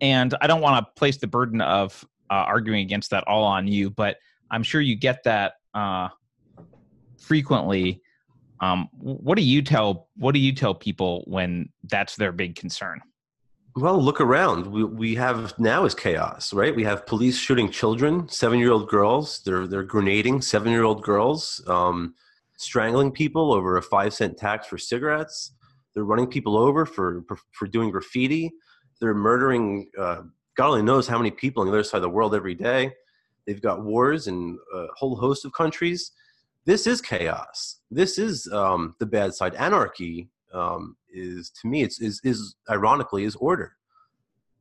[0.00, 3.66] and I don't want to place the burden of uh, arguing against that all on
[3.66, 4.16] you, but
[4.50, 6.08] I'm sure you get that uh,
[7.18, 8.02] frequently.
[8.60, 13.00] Um, what do you tell What do you tell people when that's their big concern?
[13.76, 14.66] Well, look around.
[14.66, 16.74] We we have now is chaos, right?
[16.74, 19.40] We have police shooting children, seven year old girls.
[19.44, 22.14] They're they're grenading seven year old girls, um,
[22.58, 25.52] strangling people over a five cent tax for cigarettes.
[25.94, 28.52] They're running people over for for doing graffiti.
[29.00, 29.88] They're murdering.
[29.98, 30.22] Uh,
[30.54, 32.92] God only knows how many people on the other side of the world every day.
[33.46, 36.12] They've got wars in a whole host of countries.
[36.66, 37.80] This is chaos.
[37.90, 39.54] This is um, the bad side.
[39.54, 43.72] Anarchy um, is, to me, it's is, is ironically is order.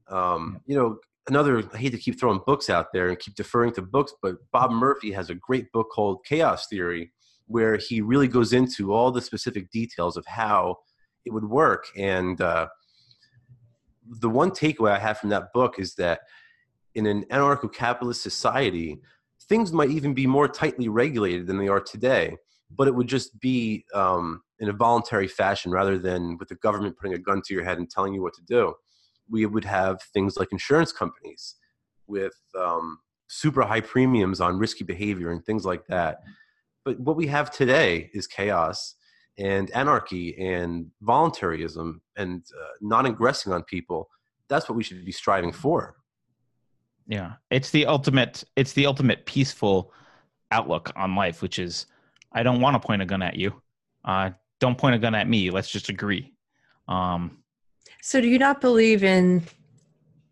[0.10, 1.64] Um, you know, another.
[1.74, 4.72] I hate to keep throwing books out there and keep deferring to books, but Bob
[4.72, 7.12] Murphy has a great book called Chaos Theory,
[7.46, 10.78] where he really goes into all the specific details of how
[11.26, 11.86] it would work.
[11.96, 12.68] And uh,
[14.20, 16.22] the one takeaway I have from that book is that
[16.96, 19.00] in an anarcho-capitalist society,
[19.48, 22.36] things might even be more tightly regulated than they are today.
[22.74, 26.96] But it would just be um, in a voluntary fashion rather than with the government
[26.96, 28.74] putting a gun to your head and telling you what to do.
[29.30, 31.56] We would have things like insurance companies
[32.08, 36.20] with um, super high premiums on risky behavior and things like that.
[36.86, 38.96] But what we have today is chaos
[39.38, 44.10] and anarchy and voluntarism and uh, not aggressing on people.
[44.48, 45.96] That's what we should be striving for.
[47.08, 48.44] Yeah, it's the ultimate.
[48.56, 49.92] It's the ultimate peaceful
[50.52, 51.88] outlook on life, which is
[52.32, 53.62] I don't want to point a gun at you.
[54.06, 55.50] Uh, don't point a gun at me.
[55.50, 56.34] Let's just agree.
[56.88, 57.40] Um,
[58.02, 59.44] So do you not believe in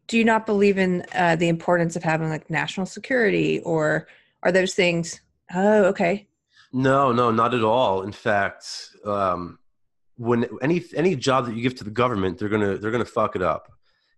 [0.07, 4.07] do you not believe in uh, the importance of having like national security or
[4.41, 5.21] are those things
[5.53, 6.27] oh okay
[6.71, 8.03] No, no, not at all.
[8.03, 8.65] In fact,
[9.05, 9.59] um,
[10.17, 13.35] when any any job that you give to the government, they're gonna they're gonna fuck
[13.35, 13.71] it up.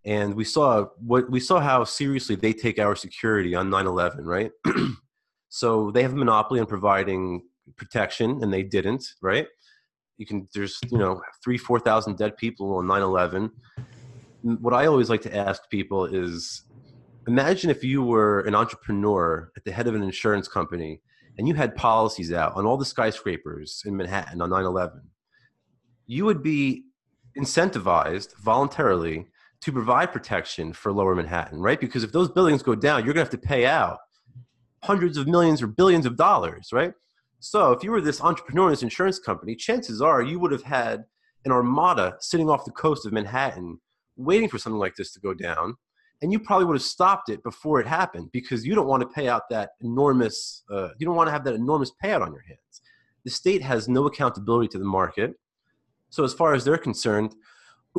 [0.04, 4.52] And we saw what we saw how seriously they take our security on 9/11, right?
[5.50, 7.43] so they have a monopoly on providing
[7.76, 9.47] protection, and they didn't, right?
[10.21, 13.49] You can there's you know three four thousand dead people on 9/11.
[14.43, 16.62] What I always like to ask people is,
[17.27, 21.01] imagine if you were an entrepreneur at the head of an insurance company
[21.39, 25.01] and you had policies out on all the skyscrapers in Manhattan on 9 11,
[26.05, 26.84] you would be
[27.36, 29.25] incentivized voluntarily
[29.62, 31.79] to provide protection for lower Manhattan, right?
[31.79, 33.97] Because if those buildings go down, you're going to have to pay out
[34.84, 36.93] hundreds of millions or billions of dollars, right?
[37.43, 40.62] So if you were this entrepreneur in this insurance company, chances are you would have
[40.62, 41.06] had
[41.43, 43.80] an armada sitting off the coast of Manhattan
[44.15, 45.75] waiting for something like this to go down.
[46.21, 49.10] And you probably would have stopped it before it happened because you don't want to
[49.10, 52.43] pay out that enormous, uh, you don't want to have that enormous payout on your
[52.43, 52.82] hands.
[53.23, 55.34] The state has no accountability to the market.
[56.12, 57.34] So as far as they're concerned,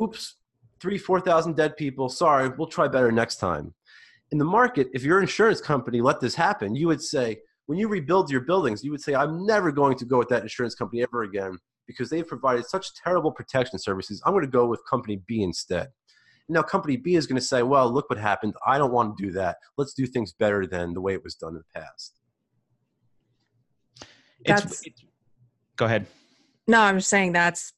[0.00, 0.36] oops,
[0.78, 2.08] three, 4,000 dead people.
[2.08, 3.74] Sorry, we'll try better next time.
[4.30, 7.88] In the market, if your insurance company let this happen, you would say, when you
[7.88, 11.02] rebuild your buildings, you would say, I'm never going to go with that insurance company
[11.02, 14.22] ever again because they've provided such terrible protection services.
[14.24, 15.88] I'm going to go with company B instead.
[16.48, 18.54] Now, company B is going to say, well, look what happened.
[18.66, 19.56] I don't want to do that.
[19.78, 22.18] Let's do things better than the way it was done in the past.
[24.44, 25.04] It's, it's,
[25.76, 26.06] go ahead.
[26.66, 27.72] No, I'm just saying that's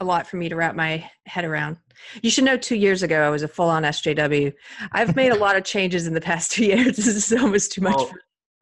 [0.00, 1.78] a lot for me to wrap my head around.
[2.22, 4.52] You should know two years ago I was a full on SJW.
[4.92, 6.96] I've made a lot of changes in the past two years.
[6.96, 7.96] This is almost too much.
[7.96, 8.12] Well,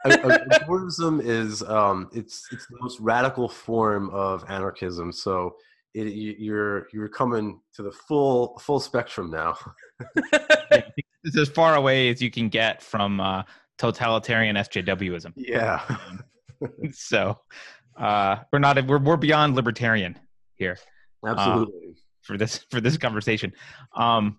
[0.07, 5.13] Agorism is um, it's it's the most radical form of anarchism.
[5.13, 5.57] So
[5.95, 9.57] it, you're you're coming to the full full spectrum now.
[11.25, 13.43] it's as far away as you can get from uh,
[13.79, 15.33] totalitarian SJWism.
[15.37, 15.83] Yeah.
[16.93, 17.39] so
[17.97, 20.19] uh, we're not we're we're beyond libertarian
[20.57, 20.79] here.
[21.25, 21.89] Absolutely.
[21.89, 23.53] Um, for this for this conversation.
[23.95, 24.39] Um,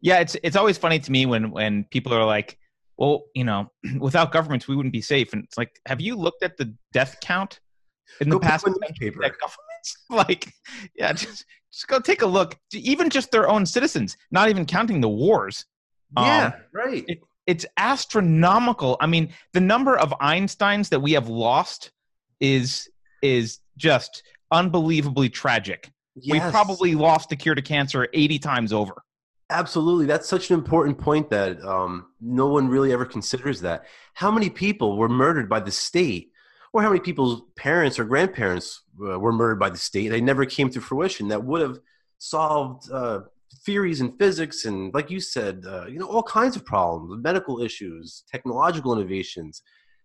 [0.00, 2.58] yeah, it's it's always funny to me when when people are like,
[2.96, 5.32] well, you know, without governments, we wouldn't be safe.
[5.32, 7.60] And it's like, have you looked at the death count
[8.20, 9.20] in the go past newspaper?
[9.20, 9.58] governments?
[10.10, 10.52] Like,
[10.94, 12.56] yeah, just just go take a look.
[12.72, 15.64] Even just their own citizens, not even counting the wars.
[16.16, 17.04] Yeah, um, right.
[17.08, 18.96] It, it's astronomical.
[19.00, 21.90] I mean, the number of Einsteins that we have lost
[22.40, 22.88] is
[23.22, 25.90] is just unbelievably tragic.
[26.14, 26.44] Yes.
[26.44, 29.02] We probably lost the cure to cancer 80 times over.
[29.52, 30.06] Absolutely.
[30.06, 33.84] That's such an important point that um, no one really ever considers that.
[34.14, 36.30] How many people were murdered by the state?
[36.72, 40.08] Or how many people's parents or grandparents uh, were murdered by the state?
[40.08, 41.28] They never came to fruition.
[41.28, 41.78] That would have
[42.16, 43.20] solved uh,
[43.66, 47.60] theories in physics and, like you said, uh, you know, all kinds of problems, medical
[47.60, 49.62] issues, technological innovations.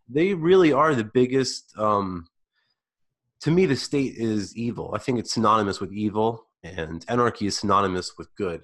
[0.09, 1.73] They really are the biggest.
[1.77, 2.27] Um,
[3.41, 4.91] to me, the state is evil.
[4.93, 8.61] I think it's synonymous with evil, and anarchy is synonymous with good.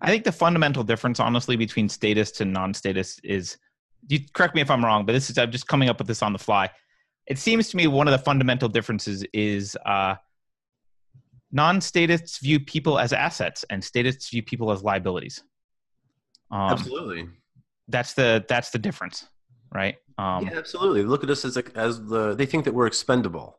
[0.00, 3.56] I think the fundamental difference, honestly, between statists and non-statists is.
[4.06, 6.22] You correct me if I'm wrong, but this is I'm just coming up with this
[6.22, 6.70] on the fly.
[7.26, 10.16] It seems to me one of the fundamental differences is uh,
[11.52, 15.42] non-statists view people as assets, and statists view people as liabilities.
[16.50, 17.28] Um, absolutely.
[17.88, 19.26] That's the that's the difference,
[19.72, 19.96] right?
[20.18, 21.04] Um, yeah, absolutely.
[21.04, 23.58] Look at us as a, as the they think that we're expendable.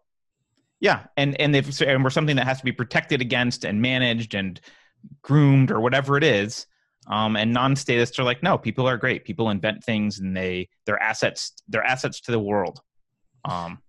[0.80, 4.62] Yeah, and and and we're something that has to be protected against and managed and
[5.22, 6.68] groomed or whatever it is.
[7.08, 9.26] Um, and non-statists are like, no, people are great.
[9.26, 11.54] People invent things and they they're assets.
[11.68, 12.82] They're assets to the world.
[13.48, 13.80] Um,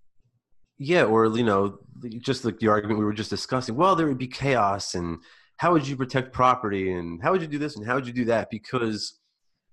[0.79, 1.79] yeah, or you know,
[2.19, 3.77] just like the argument we were just discussing.
[3.77, 5.19] Well, there would be chaos, and
[5.57, 8.13] how would you protect property, and how would you do this, and how would you
[8.13, 8.51] do that?
[8.51, 9.19] Because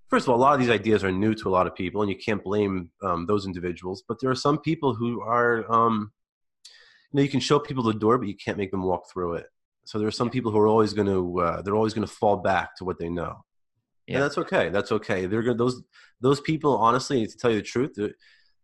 [0.10, 2.02] first of all, a lot of these ideas are new to a lot of people,
[2.02, 4.04] and you can't blame um, those individuals.
[4.08, 6.12] But there are some people who are, um,
[7.12, 9.34] you know, you can show people the door, but you can't make them walk through
[9.36, 9.48] it.
[9.86, 12.14] So there are some people who are always going to uh, they're always going to
[12.14, 13.44] fall back to what they know.
[14.08, 14.70] Yeah, and that's okay.
[14.70, 15.26] That's okay.
[15.26, 15.82] They're going those
[16.22, 16.78] those people.
[16.78, 17.98] Honestly, to tell you the truth,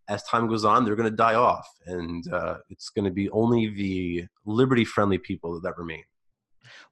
[0.07, 3.29] as time goes on, they're going to die off, and uh, it's going to be
[3.29, 6.03] only the liberty-friendly people that remain.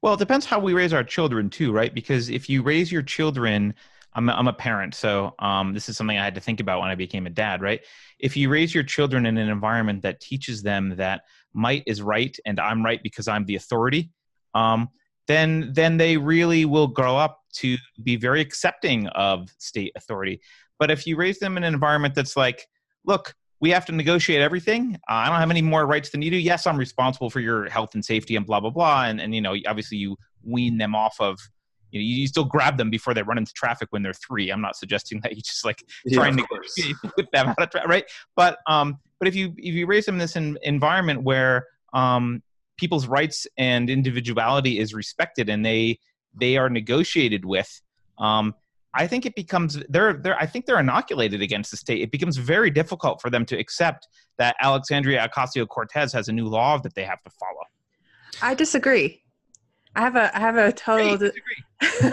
[0.02, 1.94] Well, it depends how we raise our children too, right?
[1.94, 3.74] Because if you raise your children,
[4.14, 6.80] I'm a, I'm a parent, so um, this is something I had to think about
[6.80, 7.82] when I became a dad, right?
[8.20, 11.22] If you raise your children in an environment that teaches them that
[11.54, 14.12] might is right and I'm right because I'm the authority,
[14.54, 14.90] um,
[15.28, 20.42] then then they really will grow up to be very accepting of state authority.
[20.80, 22.68] But if you raise them in an environment that's like,
[23.06, 24.96] look, we have to negotiate everything.
[25.10, 26.38] Uh, I don't have any more rights than you do.
[26.38, 29.06] Yes, I'm responsible for your health and safety and blah blah blah.
[29.06, 31.40] And and you know, obviously you wean them off of.
[31.92, 34.50] You know, you still grab them before they run into traffic when they're three.
[34.52, 36.98] I'm not suggesting that you just like yeah, try and negotiate
[37.34, 38.04] them out of tra- right.
[38.36, 42.44] But um, but if you if you raise them in this in, environment where um,
[42.78, 46.00] people's rights and individuality is respected and they
[46.40, 47.82] they are negotiated with
[48.20, 48.54] um,
[48.94, 52.02] I think it becomes they're they're I think they're inoculated against the state.
[52.02, 54.08] It becomes very difficult for them to accept
[54.38, 57.62] that Alexandria Ocasio Cortez has a new law that they have to follow.
[58.42, 59.22] I disagree.
[59.96, 61.30] I have a I have a total
[61.80, 62.12] hey,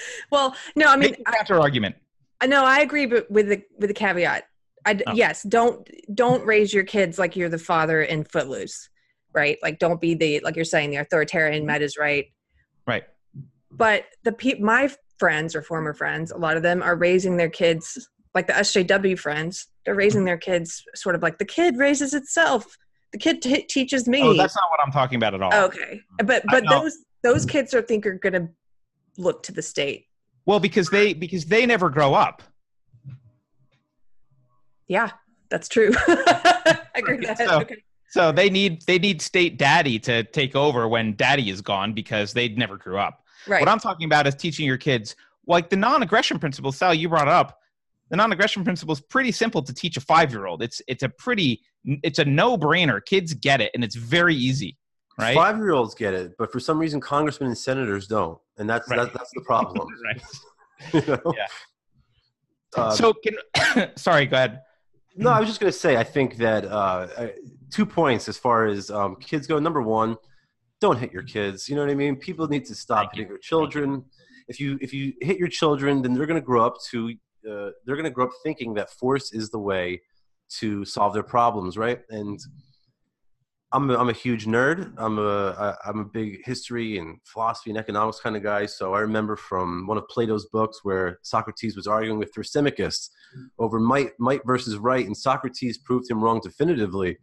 [0.30, 1.96] well, no, I mean counter argument.
[2.40, 4.46] I know I agree, but with the with the caveat.
[4.84, 5.14] I, oh.
[5.14, 8.88] Yes, don't don't raise your kids like you're the father in Footloose
[9.36, 9.58] right?
[9.62, 11.82] Like, don't be the like you're saying the authoritarian mm-hmm.
[11.82, 12.26] is right.
[12.86, 13.04] Right.
[13.70, 17.48] but the pe- my friends or former friends, a lot of them are raising their
[17.48, 19.66] kids like the SJW friends.
[19.84, 20.26] They're raising mm-hmm.
[20.26, 22.76] their kids sort of like the kid raises itself.
[23.12, 24.22] The kid t- teaches me.
[24.22, 25.54] Oh, that's not what I'm talking about at all.
[25.54, 26.26] okay, mm-hmm.
[26.26, 27.50] but but those those mm-hmm.
[27.50, 28.48] kids are think are going to
[29.18, 30.06] look to the state.
[30.44, 32.42] Well, because they because they never grow up.
[34.86, 35.10] Yeah,
[35.50, 35.92] that's true.
[36.06, 37.38] I agree with that.
[37.38, 37.82] So- okay.
[38.16, 42.32] So they need they need state daddy to take over when daddy is gone because
[42.32, 43.22] they never grew up.
[43.46, 43.60] Right.
[43.60, 45.14] What I'm talking about is teaching your kids
[45.46, 46.72] like the non-aggression principle.
[46.72, 47.58] Sal, you brought up.
[48.08, 50.62] The non-aggression principle is pretty simple to teach a five-year-old.
[50.62, 53.04] It's it's a pretty it's a no-brainer.
[53.04, 54.78] Kids get it, and it's very easy,
[55.18, 55.34] right?
[55.34, 58.88] Five year olds get it, but for some reason, congressmen and senators don't, and that's
[58.88, 58.96] Right.
[58.96, 59.86] that, that's the problem.
[60.06, 60.22] right.
[60.94, 61.34] you know?
[61.36, 61.46] Yeah.
[62.74, 64.62] Uh, so can sorry, go ahead.
[65.16, 67.28] No, I was just going to say, I think that uh, uh,
[67.76, 69.58] two points as far as um, kids go.
[69.58, 70.16] Number one,
[70.80, 71.68] don't hit your kids.
[71.68, 72.16] You know what I mean?
[72.16, 73.16] People need to stop Thank you.
[73.16, 74.02] hitting their children.
[74.48, 77.10] If you if you hit your children, then they're going to grow up to
[77.50, 80.00] uh, they're going to grow up thinking that force is the way
[80.58, 82.00] to solve their problems, right?
[82.08, 82.40] And
[83.72, 84.94] I'm a, I'm a huge nerd.
[84.96, 88.64] I'm a I'm a big history and philosophy and economics kind of guy.
[88.64, 93.10] So I remember from one of Plato's books where Socrates was arguing with Thrasymachus
[93.58, 97.18] over might might versus right, and Socrates proved him wrong definitively.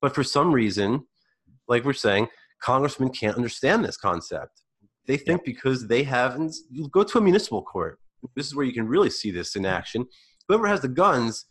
[0.00, 1.06] But for some reason,
[1.66, 2.28] like we're saying,
[2.60, 4.62] congressmen can't understand this concept.
[5.06, 6.54] They think because they haven't.
[6.70, 7.98] You go to a municipal court.
[8.36, 10.06] This is where you can really see this in action.
[10.48, 11.46] Whoever has the guns,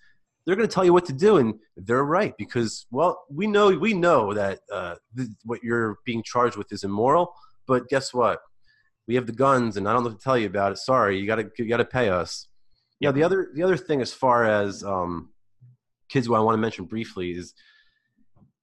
[0.45, 3.69] they're going to tell you what to do, and they're right because well, we know
[3.69, 7.33] we know that uh, th- what you're being charged with is immoral.
[7.67, 8.39] But guess what?
[9.07, 10.77] We have the guns, and I don't know to tell you about it.
[10.77, 12.47] Sorry, you got to you got to pay us.
[12.99, 13.11] Yeah.
[13.11, 15.29] The other the other thing as far as um,
[16.09, 17.53] kids, who I want to mention briefly is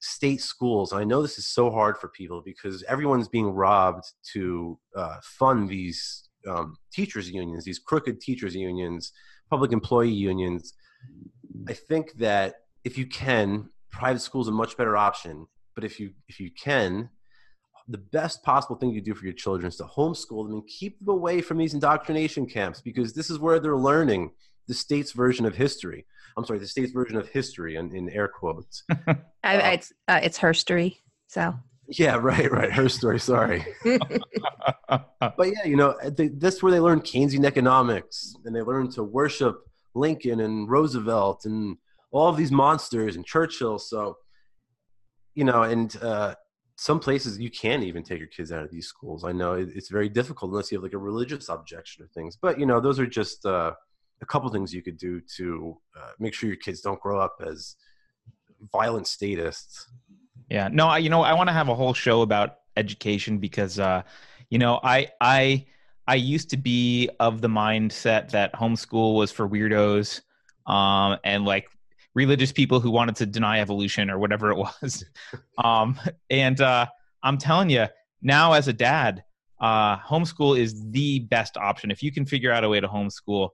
[0.05, 0.93] state schools.
[0.93, 5.69] I know this is so hard for people because everyone's being robbed to uh, fund
[5.69, 9.13] these um, teachers unions, these crooked teachers unions,
[9.49, 10.75] public employee unions.
[11.69, 15.47] I think that if you can, private schools are a much better option.
[15.75, 17.09] But if you if you can,
[17.89, 20.99] the best possible thing you do for your children is to homeschool them and keep
[20.99, 24.31] them away from these indoctrination camps because this is where they're learning
[24.67, 26.07] the state's version of history.
[26.37, 28.83] I'm sorry, the state's version of history in, in air quotes.
[29.07, 30.97] I, I, it's uh, it's herstory.
[31.29, 31.55] So
[31.89, 32.73] Yeah, right, right.
[32.73, 33.21] Her story.
[33.21, 34.21] Sorry, but
[35.39, 39.61] yeah, you know, they, that's where they learn Keynesian economics, and they learn to worship
[39.95, 41.77] Lincoln and Roosevelt and
[42.11, 43.79] all of these monsters and Churchill.
[43.79, 44.17] So,
[45.35, 46.35] you know, and uh,
[46.77, 49.25] some places you can't even take your kids out of these schools.
[49.25, 52.37] I know it, it's very difficult unless you have like a religious objection or things.
[52.41, 53.73] But you know, those are just uh,
[54.25, 57.37] a couple things you could do to uh, make sure your kids don't grow up
[57.47, 57.77] as
[58.73, 59.87] violent statists.
[60.51, 60.69] Yeah.
[60.73, 64.03] No, I, you know, I want to have a whole show about education because, uh,
[64.49, 65.67] you know, I, I,
[66.07, 70.23] I used to be of the mindset that homeschool was for weirdos,
[70.67, 71.67] um, and like
[72.15, 75.05] religious people who wanted to deny evolution or whatever it was.
[75.65, 75.99] um,
[76.31, 76.87] and uh,
[77.23, 77.87] I'm telling you
[78.23, 79.25] now, as a dad,
[79.61, 83.51] uh, homeschool is the best option if you can figure out a way to homeschool.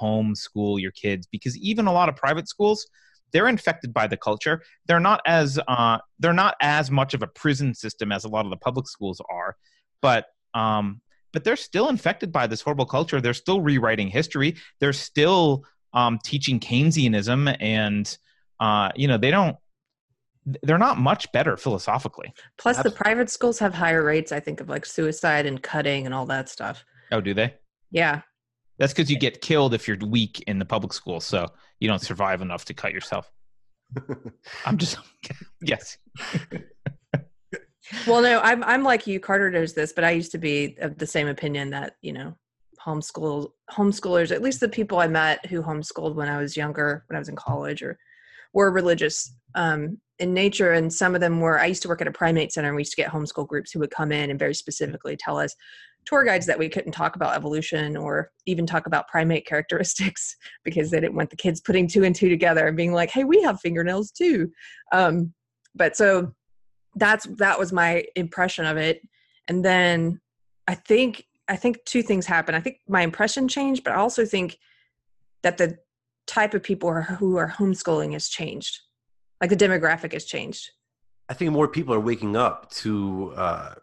[0.00, 2.86] Homeschool your kids because even a lot of private schools,
[3.32, 4.62] they're infected by the culture.
[4.86, 8.44] They're not as uh, they're not as much of a prison system as a lot
[8.44, 9.56] of the public schools are,
[10.00, 11.00] but um,
[11.32, 13.20] but they're still infected by this horrible culture.
[13.20, 14.56] They're still rewriting history.
[14.80, 15.64] They're still
[15.94, 18.16] um, teaching Keynesianism, and
[18.60, 19.56] uh, you know they don't.
[20.62, 22.34] They're not much better philosophically.
[22.58, 24.32] plus the private schools have higher rates.
[24.32, 26.84] I think of like suicide and cutting and all that stuff.
[27.12, 27.54] Oh, do they?
[27.92, 28.22] Yeah,
[28.78, 31.46] That's because you get killed if you're weak in the public school, so
[31.78, 33.30] you don't survive enough to cut yourself.
[34.66, 34.98] I'm just
[35.62, 35.98] yes.
[38.06, 39.20] Well, no, I'm I'm like you.
[39.20, 42.36] Carter knows this, but I used to be of the same opinion that you know,
[42.84, 47.16] homeschool homeschoolers, at least the people I met who homeschooled when I was younger, when
[47.16, 47.98] I was in college, or
[48.54, 51.60] were religious um, in nature, and some of them were.
[51.60, 53.72] I used to work at a primate center, and we used to get homeschool groups
[53.72, 55.54] who would come in and very specifically tell us
[56.04, 60.90] tour guides that we couldn't talk about evolution or even talk about primate characteristics because
[60.90, 63.42] they didn't want the kids putting two and two together and being like, "Hey, we
[63.42, 64.50] have fingernails too."
[64.92, 65.32] Um,
[65.74, 66.32] but so
[66.96, 69.00] that's that was my impression of it
[69.48, 70.20] and then
[70.68, 74.24] i think i think two things happened i think my impression changed but i also
[74.24, 74.58] think
[75.42, 75.76] that the
[76.26, 78.80] type of people who are, homeschooling has changed
[79.40, 80.70] like the demographic has changed
[81.28, 83.32] I think more people are waking up to.
[83.34, 83.74] Uh,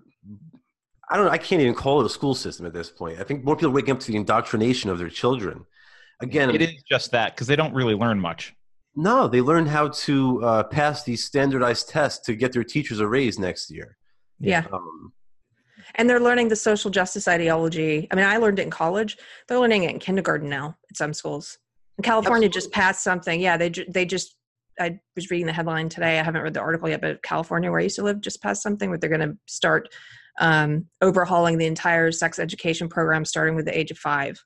[1.10, 1.26] I don't.
[1.26, 3.20] know, I can't even call it a school system at this point.
[3.20, 5.66] I think more people are waking up to the indoctrination of their children.
[6.22, 8.54] Again, It is just that because they don't really learn much.
[8.96, 13.08] no, they learn how to uh, pass these standardized tests to get their teachers a
[13.08, 13.98] raise next year.
[14.40, 15.14] yeah, Um,
[15.96, 18.08] and they're learning the social justice ideology.
[18.12, 19.18] I mean, I learned it in college.
[19.48, 21.58] They're learning it in kindergarten now at some schools.
[21.98, 22.62] And California Absolutely.
[22.62, 23.40] just passed something.
[23.42, 24.36] Yeah, they they just.
[24.80, 26.20] I was reading the headline today.
[26.20, 28.62] I haven't read the article yet, but California, where I used to live, just passed
[28.64, 29.90] something where they're going to start
[30.40, 34.44] um, overhauling the entire sex education program, starting with the age of five.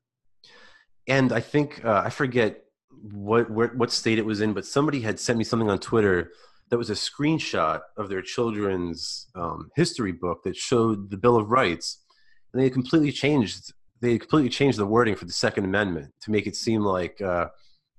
[1.08, 2.64] And I think uh, I forget
[3.12, 6.32] what where, what state it was in, but somebody had sent me something on Twitter
[6.70, 11.50] that was a screenshot of their children's um, history book that showed the Bill of
[11.50, 12.04] Rights,
[12.54, 13.74] and they completely changed.
[14.02, 17.48] They completely changed the wording for the Second Amendment to make it seem like uh,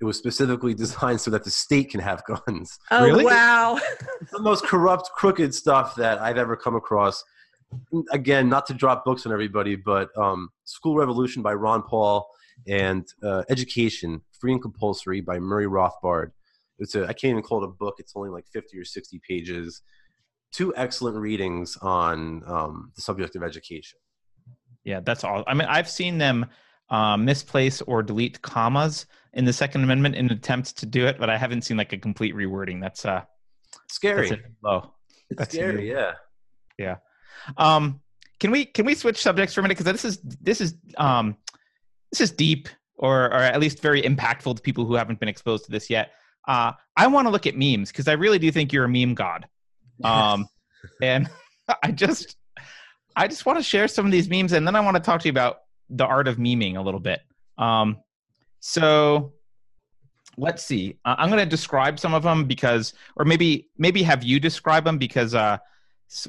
[0.01, 2.79] it was specifically designed so that the state can have guns.
[2.91, 3.25] Oh really?
[3.25, 3.79] wow!
[4.21, 7.23] it's the most corrupt, crooked stuff that I've ever come across.
[8.12, 12.27] Again, not to drop books on everybody, but um, "School Revolution" by Ron Paul
[12.66, 16.31] and uh, "Education: Free and Compulsory" by Murray Rothbard
[16.79, 17.97] it's a I can't even call it a book.
[17.99, 19.83] It's only like fifty or sixty pages.
[20.53, 23.99] Two excellent readings on um, the subject of education.
[24.85, 25.43] Yeah, that's all.
[25.47, 26.47] I mean, I've seen them
[26.91, 31.29] um, misplace or delete commas in the Second Amendment in attempts to do it, but
[31.29, 32.81] I haven't seen like a complete rewording.
[32.81, 33.22] That's uh,
[33.89, 34.29] scary.
[34.29, 34.93] That's low.
[35.31, 35.91] It's that's scary.
[35.91, 36.12] Yeah.
[36.79, 36.97] Yeah.
[37.57, 38.01] Um,
[38.41, 41.37] can we can we switch subjects for a minute because this is this is um,
[42.11, 45.64] this is deep or or at least very impactful to people who haven't been exposed
[45.66, 46.12] to this yet.
[46.47, 49.14] Uh, I want to look at memes because I really do think you're a meme
[49.14, 49.47] god.
[50.03, 50.47] Um,
[51.01, 51.30] and
[51.82, 52.37] I just,
[53.16, 55.20] I just want to share some of these memes, and then I want to talk
[55.22, 55.59] to you about
[55.91, 57.20] the art of meming a little bit.
[57.59, 57.99] Um,
[58.61, 59.32] so
[60.37, 60.99] let's see.
[61.05, 64.85] Uh, I'm going to describe some of them because, or maybe maybe have you describe
[64.85, 65.59] them because uh,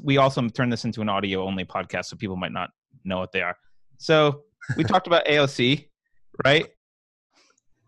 [0.02, 2.70] we also turn this into an audio only podcast, so people might not
[3.04, 3.56] know what they are.
[3.98, 4.42] So
[4.76, 5.88] we talked about AOC,
[6.44, 6.66] right?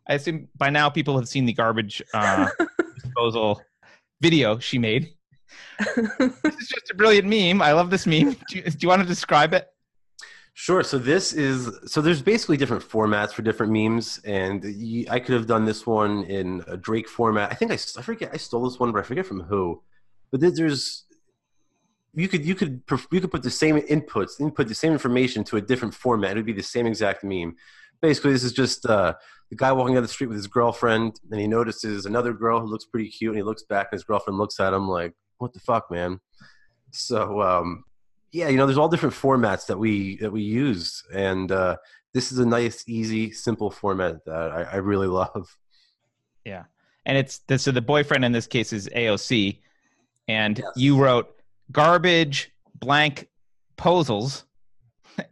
[0.09, 2.49] I assume by now people have seen the garbage uh,
[3.03, 3.61] disposal
[4.21, 5.11] video she made.
[5.97, 7.63] this is just a brilliant meme.
[7.63, 8.33] I love this meme.
[8.49, 9.69] Do you, do you want to describe it?
[10.55, 10.83] Sure.
[10.83, 15.35] So this is so there's basically different formats for different memes, and you, I could
[15.35, 17.53] have done this one in a Drake format.
[17.53, 19.81] I think I, I forget I stole this one, but I forget from who.
[20.33, 21.05] But there's
[22.19, 25.57] you could you could you could put the same inputs, input the same information to
[25.57, 26.33] a different format.
[26.33, 27.55] It would be the same exact meme.
[28.01, 29.15] Basically, this is just uh,
[29.51, 32.67] the guy walking down the street with his girlfriend, and he notices another girl who
[32.67, 35.53] looks pretty cute, and he looks back, and his girlfriend looks at him like, "What
[35.53, 36.19] the fuck, man?"
[36.91, 37.85] So, um,
[38.33, 41.77] yeah, you know, there's all different formats that we that we use, and uh,
[42.15, 45.57] this is a nice, easy, simple format that I, I really love.
[46.45, 46.65] Yeah,
[47.07, 49.61] and it's this, so the boyfriend in this case is AOC,
[50.27, 50.69] and yes.
[50.75, 51.38] you wrote
[51.73, 53.29] garbage blank
[53.77, 54.45] posals,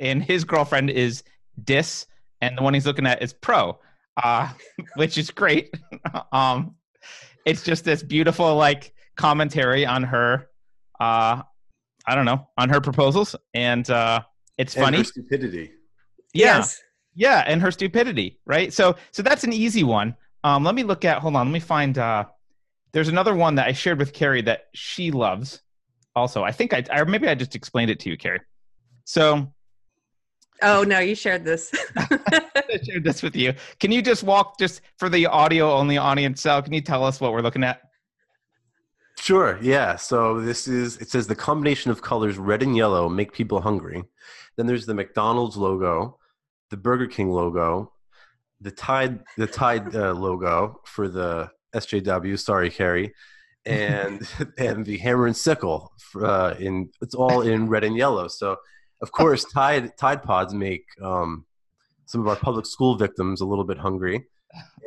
[0.01, 1.23] and his girlfriend is
[1.63, 2.07] dis,
[2.41, 3.79] and the one he's looking at is pro
[4.17, 4.49] uh,
[4.97, 5.75] which is great.
[6.33, 6.75] um,
[7.45, 10.49] it's just this beautiful like commentary on her.
[10.99, 11.43] Uh,
[12.07, 14.23] I don't know on her proposals, and uh,
[14.59, 15.05] it's and funny.
[15.05, 15.73] stupidity.
[16.35, 16.83] Yeah, yes.
[17.15, 18.41] yeah, and her stupidity.
[18.47, 18.73] Right.
[18.73, 20.17] So, so that's an easy one.
[20.45, 21.19] Um, let me look at.
[21.21, 21.49] Hold on.
[21.49, 21.97] Let me find.
[21.99, 22.25] Uh,
[22.93, 25.61] there's another one that I shared with Keri that she loves.
[26.17, 28.41] Also, I think I, or maybe I just explained it to you, Keri.
[29.05, 29.53] So
[30.63, 31.71] Oh no, you shared this.
[31.97, 33.55] I shared this with you.
[33.79, 36.63] Can you just walk just for the audio only audience Sal?
[36.63, 37.83] Can you tell us what we're looking at?
[39.19, 39.59] Sure.
[39.63, 39.97] Yeah.
[39.97, 44.03] So this is it says the combination of colors red and yellow make people hungry.
[44.57, 46.19] Then there's the McDonald's logo,
[46.71, 47.93] the Burger King logo,
[48.61, 52.39] the Tide the Tide uh, logo for the SJW.
[52.39, 53.13] Sorry, Keri.
[53.67, 54.27] And
[54.59, 58.29] and the hammer and sickle uh, in it's all in red and yellow.
[58.29, 58.57] So
[59.03, 61.45] of course, Tide Tide Pods make um,
[62.07, 64.25] some of our public school victims a little bit hungry,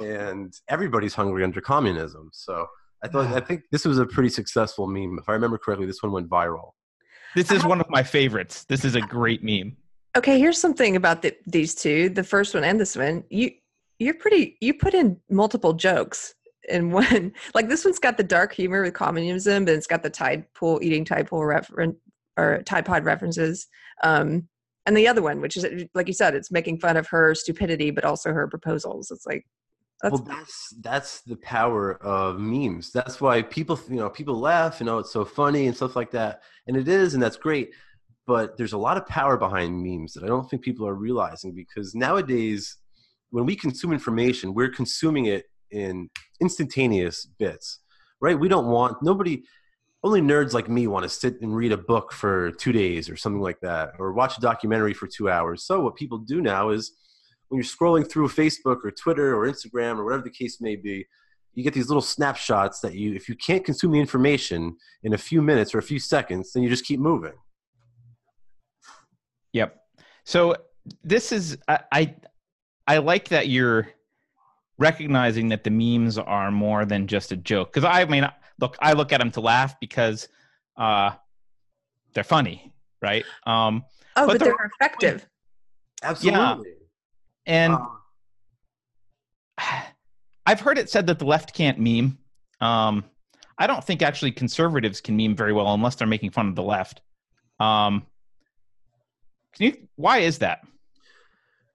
[0.01, 2.29] and everybody's hungry under communism.
[2.33, 2.65] So
[3.03, 5.17] I thought I think this was a pretty successful meme.
[5.19, 6.71] If I remember correctly, this one went viral.
[7.35, 8.65] This is one of my favorites.
[8.65, 9.77] This is a great meme.
[10.17, 13.23] Okay, here's something about the, these two, the first one and this one.
[13.29, 13.51] You
[13.99, 16.33] you're pretty you put in multiple jokes
[16.69, 20.09] and one like this one's got the dark humor with communism, but it's got the
[20.09, 21.95] tide pool eating tide pool reference
[22.39, 23.67] or Tide Pod references.
[24.03, 24.47] Um,
[24.85, 27.91] and the other one, which is like you said, it's making fun of her stupidity,
[27.91, 29.11] but also her proposals.
[29.11, 29.45] It's like
[30.01, 32.91] that's well, that's that's the power of memes.
[32.91, 34.79] That's why people, you know, people laugh.
[34.79, 37.71] You know, it's so funny and stuff like that, and it is, and that's great.
[38.25, 41.53] But there's a lot of power behind memes that I don't think people are realizing
[41.53, 42.77] because nowadays,
[43.31, 46.09] when we consume information, we're consuming it in
[46.41, 47.79] instantaneous bits,
[48.21, 48.39] right?
[48.39, 49.43] We don't want nobody
[50.03, 53.17] only nerds like me want to sit and read a book for two days or
[53.17, 55.63] something like that, or watch a documentary for two hours.
[55.63, 56.93] So what people do now is
[57.49, 61.05] when you're scrolling through Facebook or Twitter or Instagram or whatever the case may be,
[61.53, 65.17] you get these little snapshots that you, if you can't consume the information in a
[65.17, 67.33] few minutes or a few seconds, then you just keep moving.
[69.51, 69.75] Yep.
[70.25, 70.55] So
[71.03, 72.15] this is I, I
[72.87, 73.89] I like that you're
[74.79, 77.71] recognizing that the memes are more than just a joke.
[77.73, 78.27] Because I mean,
[78.59, 80.27] look, I look at them to laugh because
[80.77, 81.11] uh,
[82.13, 83.23] they're funny, right?
[83.45, 83.83] Um,
[84.15, 85.27] Oh, But but, they're- they're effective.
[86.01, 86.71] Absolutely.
[87.45, 87.99] and Um,
[90.45, 92.17] I've heard it said that the left can't meme.
[92.59, 93.03] Um,
[93.57, 96.63] I don't think actually conservatives can meme very well unless they're making fun of the
[96.63, 97.01] left.
[97.59, 98.05] Um,
[99.53, 99.87] can you?
[99.95, 100.65] Why is that?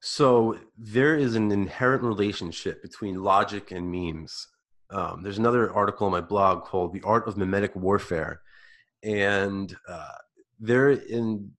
[0.07, 4.49] So there is an inherent relationship between logic and memes.
[4.91, 8.43] Um, there's another article on my blog called "The Art of Memetic Warfare,"
[9.03, 10.19] and uh,
[10.61, 11.53] there in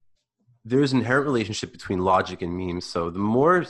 [0.63, 2.85] there's an inherent relationship between logic and memes.
[2.85, 3.65] So the more,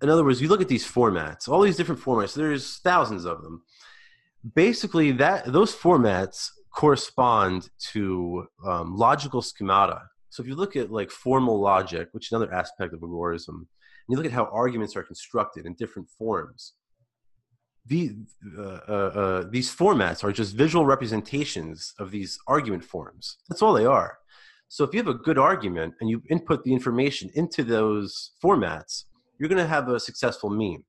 [0.00, 2.34] in other words, you look at these formats, all these different formats.
[2.34, 3.62] There's thousands of them.
[4.54, 10.04] Basically, that those formats correspond to um, logical schemata.
[10.30, 14.08] So if you look at like formal logic, which is another aspect of agorism, and
[14.08, 16.74] you look at how arguments are constructed in different forms,
[17.86, 18.14] the,
[18.56, 23.38] uh, uh, uh, these formats are just visual representations of these argument forms.
[23.48, 24.18] That's all they are.
[24.68, 29.04] So if you have a good argument and you input the information into those formats,
[29.38, 30.84] you're going to have a successful meme.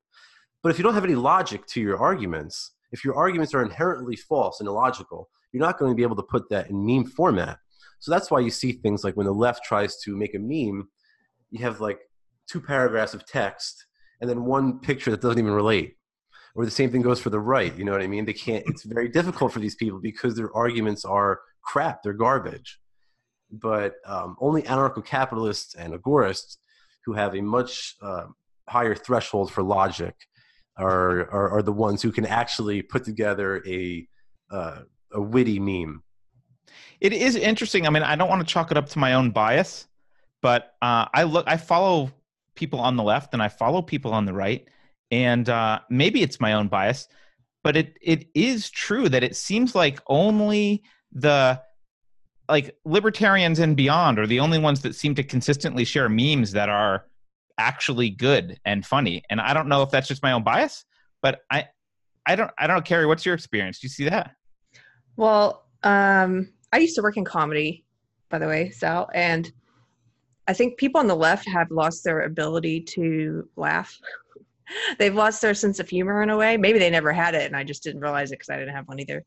[0.62, 4.16] But if you don't have any logic to your arguments, if your arguments are inherently
[4.16, 7.58] false and illogical, you're not going to be able to put that in meme format.
[8.02, 10.90] So that's why you see things like when the left tries to make a meme,
[11.52, 12.00] you have like
[12.48, 13.86] two paragraphs of text
[14.20, 15.96] and then one picture that doesn't even relate.
[16.56, 17.74] Or the same thing goes for the right.
[17.78, 18.26] You know what I mean?
[18.26, 18.64] They can't.
[18.68, 22.04] It's very difficult for these people because their arguments are crap.
[22.04, 22.80] They're garbage.
[23.52, 26.58] But um, only anarcho-capitalists and agorists
[27.06, 28.26] who have a much uh,
[28.68, 30.16] higher threshold for logic
[30.78, 34.08] are, are are the ones who can actually put together a
[34.50, 34.80] uh,
[35.14, 36.04] a witty meme.
[37.00, 37.88] It is interesting.
[37.88, 39.88] I mean, I don't want to chalk it up to my own bias,
[40.42, 42.12] but uh, I look, I follow
[42.56, 44.68] people on the left and I follow people on the right,
[45.10, 47.08] and uh, maybe it's my own bias,
[47.64, 51.62] but it it is true that it seems like only the
[52.50, 56.70] like libertarians and beyond are the only ones that seem to consistently share memes that
[56.70, 57.06] are
[57.58, 59.24] actually good and funny.
[59.30, 60.86] And I don't know if that's just my own bias,
[61.22, 61.68] but I
[62.26, 63.06] I don't I don't know, Keri.
[63.06, 63.80] What's your experience?
[63.80, 64.36] Do you see that?
[65.16, 67.84] Well, um, I used to work in comedy,
[68.30, 69.52] by the way, Sal, and
[70.48, 73.98] I think people on the left have lost their ability to laugh.
[75.00, 76.58] They've lost their sense of humor in a way.
[76.58, 78.88] Maybe they never had it, and I just didn't realize it because I didn't have
[78.88, 79.24] one either.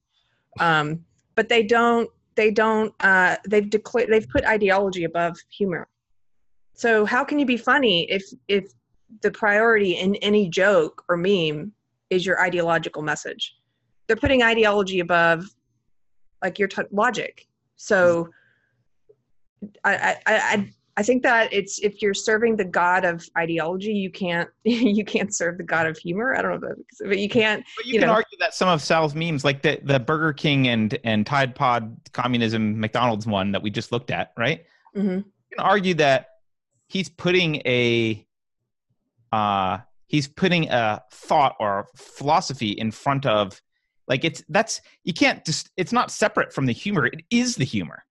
[0.59, 2.11] Um, but they don't.
[2.35, 2.95] They don't.
[3.01, 4.09] Uh, they've declared.
[4.11, 5.89] They've put ideology above humor.
[6.75, 8.73] So how can you be funny if if
[9.21, 11.73] the priority in any joke or meme
[12.11, 13.55] is your ideological message?
[14.07, 15.45] They're putting ideology above
[16.45, 17.49] like your t- logic.
[17.75, 18.29] So
[19.83, 24.11] I, I I I think that it's if you're serving the god of ideology, you
[24.11, 26.37] can't you can't serve the god of humor.
[26.37, 27.65] I don't know, but, but you can't.
[27.77, 28.15] But you, you can know.
[28.15, 31.97] argue that some of Sal's memes, like the the Burger King and and Tide Pod
[32.13, 34.65] communism McDonald's one that we just looked at, right?
[34.97, 35.25] mhm.
[35.25, 36.29] You can argue that
[36.89, 38.25] he's putting a
[39.33, 43.61] uh he's putting a thought or philosophy in front of
[44.09, 47.65] like it's that's you can't just it's not separate from the humor it is the
[47.65, 48.05] humor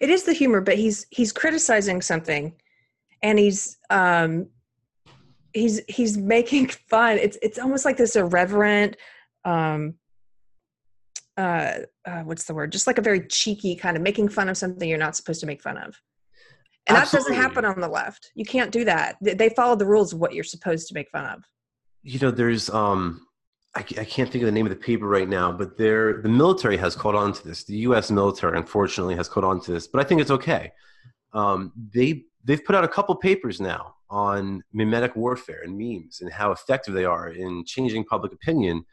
[0.00, 2.54] It is the humor, but he's he's criticizing something,
[3.22, 4.48] and he's um
[5.52, 7.18] he's he's making fun.
[7.18, 8.96] It's it's almost like this irreverent
[9.44, 9.94] um
[11.36, 12.72] uh, uh what's the word?
[12.72, 15.46] Just like a very cheeky kind of making fun of something you're not supposed to
[15.46, 15.94] make fun of.
[16.88, 18.30] And that doesn't happen on the left.
[18.34, 19.16] You can't do that.
[19.20, 21.42] They- They follow the rules of what you're supposed to make fun of.
[22.02, 23.26] you know there's um
[23.76, 26.28] I, I can't think of the name of the paper right now but there the
[26.28, 27.64] military has caught on to this.
[27.64, 30.72] The us military unfortunately has caught on to this but i think it's okay.
[31.32, 36.32] Um, they they've put out a couple papers now on memetic warfare and memes and
[36.32, 38.84] how effective they are in changing public opinion.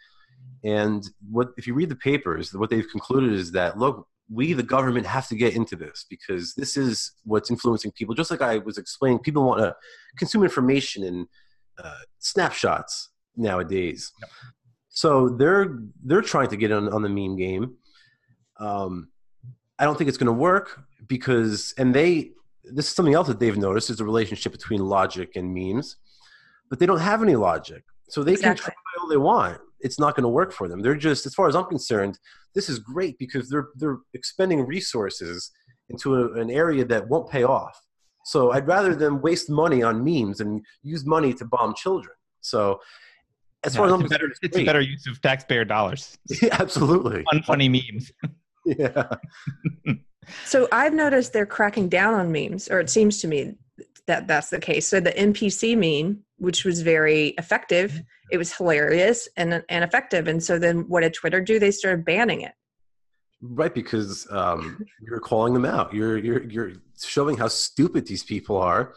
[0.63, 4.63] And what if you read the papers what they've concluded is that look we the
[4.63, 8.15] government have to get into this because this is what's influencing people.
[8.15, 9.75] Just like i was explaining people want to
[10.17, 11.27] consume information in
[11.81, 14.11] uh, snapshots nowadays.
[14.93, 17.75] So they're they're trying to get on, on the meme game.
[18.59, 19.09] Um,
[19.79, 22.31] I don't think it's going to work because, and they
[22.63, 25.97] this is something else that they've noticed is the relationship between logic and memes,
[26.69, 29.59] but they don't have any logic, so they can try all they want.
[29.81, 30.81] It's not going to work for them.
[30.81, 32.17] They're just, as far as I'm concerned,
[32.55, 35.51] this is great because they're they're expending resources
[35.89, 37.77] into a, an area that won't pay off.
[38.25, 42.15] So I'd rather them waste money on memes and use money to bomb children.
[42.39, 42.79] So
[43.65, 46.17] as far as I'm it's, a better, concerned, it's a better use of taxpayer dollars
[46.41, 47.23] Yeah, absolutely.
[47.31, 48.11] fun funny memes
[48.65, 49.15] Yeah.
[50.45, 53.55] So I've noticed they're cracking down on memes, or it seems to me
[54.07, 54.87] that that's the case.
[54.87, 58.01] So the NPC meme, which was very effective,
[58.31, 60.27] it was hilarious and and effective.
[60.27, 61.59] And so then what did Twitter do?
[61.59, 62.53] They started banning it.
[63.41, 65.93] Right, because um, you're calling them out.
[65.93, 68.93] You're you're you're showing how stupid these people are,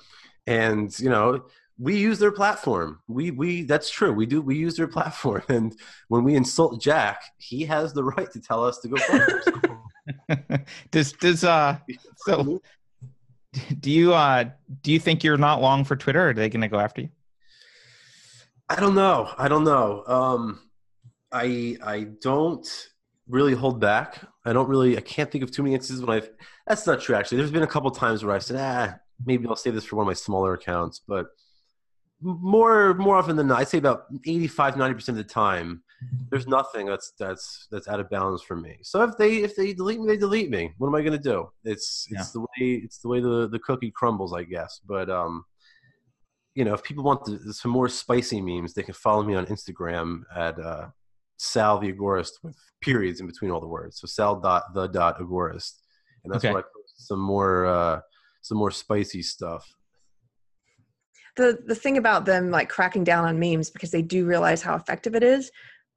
[0.46, 1.44] and you know
[1.78, 3.00] we use their platform.
[3.06, 4.12] We we that's true.
[4.12, 5.74] We do we use their platform, and
[6.08, 10.36] when we insult Jack, he has the right to tell us to go.
[10.90, 11.78] does does uh
[12.18, 12.60] so
[13.80, 14.44] do you uh
[14.82, 16.26] do you think you're not long for Twitter?
[16.26, 17.08] Or are they going to go after you?
[18.68, 19.30] I don't know.
[19.38, 20.04] I don't know.
[20.06, 20.60] Um,
[21.30, 22.66] I I don't
[23.28, 24.20] really hold back.
[24.44, 24.96] I don't really.
[24.96, 26.30] I can't think of too many instances when I've.
[26.66, 27.14] That's not true.
[27.14, 29.96] Actually, there's been a couple times where I said, ah, maybe I'll save this for
[29.96, 31.26] one of my smaller accounts, but
[32.20, 35.82] more more often than not, I'd say about 85, 90 percent of the time,
[36.30, 38.78] there's nothing that's that's that's out of bounds for me.
[38.82, 40.72] So if they if they delete me, they delete me.
[40.78, 41.50] What am I going to do?
[41.64, 42.24] It's it's yeah.
[42.32, 44.80] the way it's the way the the cookie crumbles, I guess.
[44.86, 45.44] But um,
[46.54, 49.46] you know, if people want the, some more spicy memes, they can follow me on
[49.46, 50.88] Instagram at uh,
[51.36, 54.00] Sal the Agorist with periods in between all the words.
[54.00, 55.74] So Sal dot the dot Agorist,
[56.24, 56.54] and that's okay.
[56.54, 58.00] what I post some more uh,
[58.40, 59.70] some more spicy stuff
[61.36, 64.74] the the thing about them like cracking down on memes because they do realize how
[64.74, 65.50] effective it is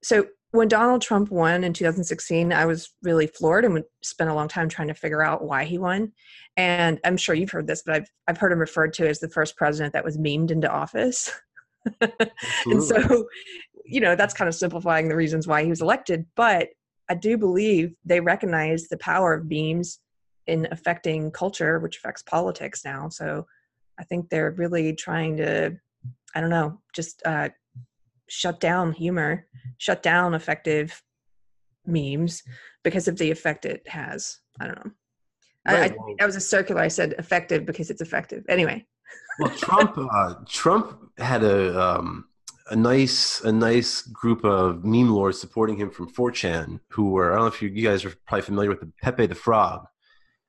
[0.03, 4.47] so when Donald Trump won in 2016, I was really floored and spent a long
[4.47, 6.11] time trying to figure out why he won.
[6.57, 9.29] And I'm sure you've heard this, but I've I've heard him referred to as the
[9.29, 11.31] first president that was memed into office.
[12.01, 13.27] and so,
[13.85, 16.25] you know, that's kind of simplifying the reasons why he was elected.
[16.35, 16.69] But
[17.09, 19.99] I do believe they recognize the power of memes
[20.47, 23.09] in affecting culture, which affects politics now.
[23.09, 23.45] So
[23.99, 25.77] I think they're really trying to,
[26.33, 27.49] I don't know, just uh,
[28.29, 29.45] shut down humor,
[29.77, 31.01] shut down effective
[31.85, 32.43] memes
[32.83, 34.39] because of the effect it has.
[34.59, 34.91] I don't know.
[35.65, 35.87] I, I,
[36.19, 36.81] that was a circular.
[36.81, 38.45] I said effective because it's effective.
[38.47, 38.85] Anyway.
[39.39, 42.25] well, Trump, uh, Trump had a um,
[42.69, 47.35] a nice a nice group of meme lords supporting him from 4chan, who were I
[47.35, 49.85] don't know if you, you guys are probably familiar with the Pepe the Frog.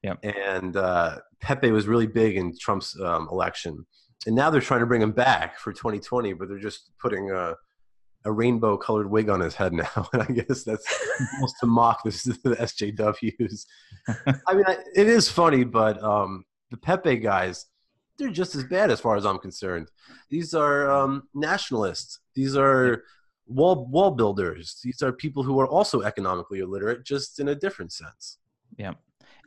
[0.03, 0.15] Yeah.
[0.23, 3.85] And uh, Pepe was really big in Trump's um, election,
[4.27, 7.55] and now they're trying to bring him back for 2020, but they're just putting a,
[8.25, 10.87] a rainbow colored wig on his head now, and I guess that's
[11.35, 13.67] almost to mock this, the SJWs.
[14.47, 17.67] I mean, I, it is funny, but um, the Pepe guys,
[18.19, 19.91] they're just as bad as far as I'm concerned.
[20.29, 22.21] These are um, nationalists.
[22.35, 23.05] These are
[23.47, 24.79] wall wall builders.
[24.85, 28.39] These are people who are also economically illiterate, just in a different sense.
[28.77, 28.93] Yeah.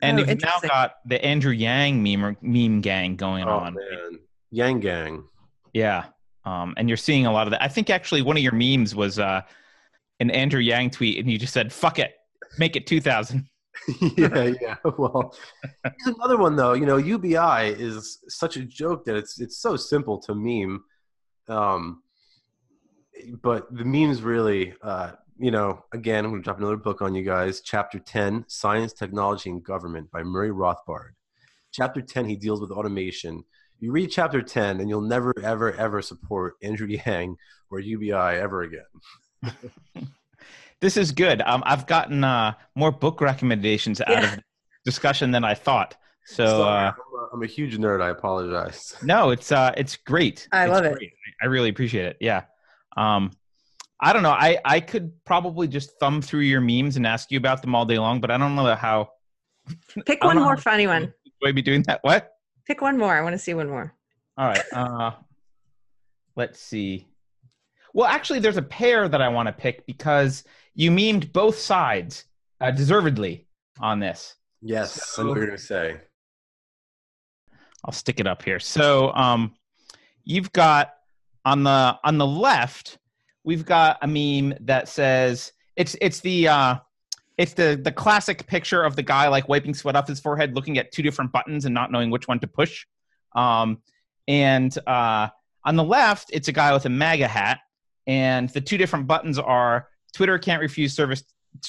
[0.04, 3.74] And oh, you've now got the Andrew Yang meme meme gang going oh, on.
[3.74, 4.18] Man.
[4.50, 5.24] Yang gang.
[5.72, 6.04] Yeah.
[6.44, 7.62] Um, and you're seeing a lot of that.
[7.62, 9.42] I think actually one of your memes was uh,
[10.20, 12.14] an Andrew Yang tweet, and you just said, "Fuck it,
[12.58, 13.48] make it 2000."
[14.16, 14.76] yeah, yeah.
[14.98, 15.34] Well,
[16.06, 16.74] another one though.
[16.74, 20.84] You know, UBI is such a joke that it's it's so simple to meme,
[21.48, 22.02] um,
[23.42, 27.14] but the memes really uh, you know, again, I'm going to drop another book on
[27.14, 27.60] you guys.
[27.60, 31.10] Chapter 10 Science, Technology, and Government by Murray Rothbard.
[31.72, 33.44] Chapter 10, he deals with automation.
[33.80, 37.36] You read chapter 10, and you'll never, ever, ever support Andrew Yang
[37.70, 39.52] or UBI ever again.
[40.80, 41.42] this is good.
[41.42, 44.34] Um, I've gotten uh, more book recommendations out yeah.
[44.34, 44.40] of
[44.84, 45.96] discussion than I thought.
[46.26, 48.00] So uh, I'm, a, I'm, a huge nerd.
[48.00, 48.96] I apologize.
[49.02, 50.48] No, it's uh, it's great.
[50.52, 51.02] I it's love great.
[51.02, 51.12] it.
[51.42, 52.16] I really appreciate it.
[52.18, 52.44] Yeah.
[52.96, 53.30] Um,
[54.04, 54.32] I don't know.
[54.32, 57.86] I, I could probably just thumb through your memes and ask you about them all
[57.86, 59.08] day long, but I don't know how.
[60.04, 61.14] Pick one more funny one.
[61.40, 62.00] Would be doing that.
[62.02, 62.32] What?
[62.66, 63.14] Pick one more.
[63.14, 63.94] I want to see one more.
[64.36, 64.62] All right.
[64.74, 65.12] Uh,
[66.36, 67.08] let's see.
[67.94, 70.44] Well, actually, there's a pair that I want to pick because
[70.74, 72.26] you memed both sides
[72.60, 73.46] uh, deservedly
[73.80, 74.34] on this.
[74.60, 75.96] Yes, so, I know you're going to say.
[77.86, 78.60] I'll stick it up here.
[78.60, 79.54] So, um,
[80.24, 80.92] you've got
[81.46, 82.98] on the on the left
[83.44, 86.76] we've got a meme that says it's it's the uh,
[87.38, 90.78] it's the the classic picture of the guy like wiping sweat off his forehead, looking
[90.78, 92.86] at two different buttons and not knowing which one to push.
[93.34, 93.82] Um,
[94.26, 95.28] and uh,
[95.64, 97.60] on the left, it's a guy with a MAGA hat,
[98.06, 101.22] and the two different buttons are Twitter can't refuse service,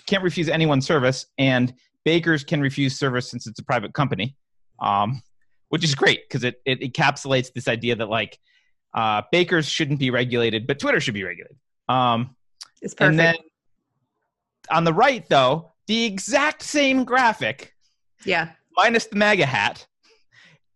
[0.05, 1.73] can't refuse anyone service, and
[2.05, 4.35] Bakers can refuse service since it's a private company,
[4.79, 5.21] um,
[5.69, 8.39] which is great because it, it encapsulates this idea that like
[8.93, 11.57] uh, bakers shouldn't be regulated, but Twitter should be regulated.
[11.87, 12.35] Um,
[12.81, 13.09] it's perfect.
[13.09, 13.35] And then
[14.69, 17.73] on the right, though, the exact same graphic.
[18.25, 18.49] Yeah.
[18.75, 19.85] Minus the MAGA hat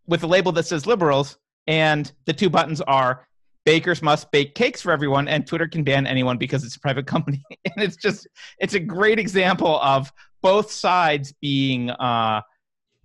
[0.06, 1.36] with a label that says liberals.
[1.66, 3.26] And the two buttons are
[3.64, 7.06] bakers must bake cakes for everyone and Twitter can ban anyone because it's a private
[7.06, 7.44] company.
[7.64, 8.26] and it's just,
[8.58, 10.10] it's a great example of
[10.42, 12.40] both sides being, uh,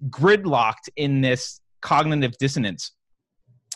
[0.10, 2.92] gridlocked in this cognitive dissonance.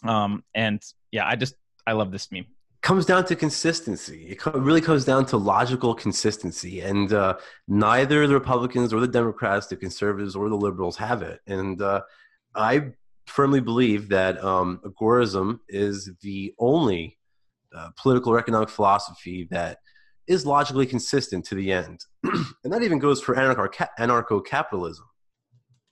[0.03, 1.55] Um, and yeah, I just
[1.86, 2.45] I love this meme.
[2.82, 4.27] Comes down to consistency.
[4.30, 9.07] It co- really comes down to logical consistency, and uh, neither the Republicans or the
[9.07, 11.41] Democrats, the conservatives or the liberals have it.
[11.45, 12.01] And uh,
[12.55, 12.91] I
[13.27, 17.17] firmly believe that um, agorism is the only
[17.75, 19.80] uh, political or economic philosophy that
[20.27, 22.05] is logically consistent to the end.
[22.23, 25.05] and that even goes for anarcho capitalism,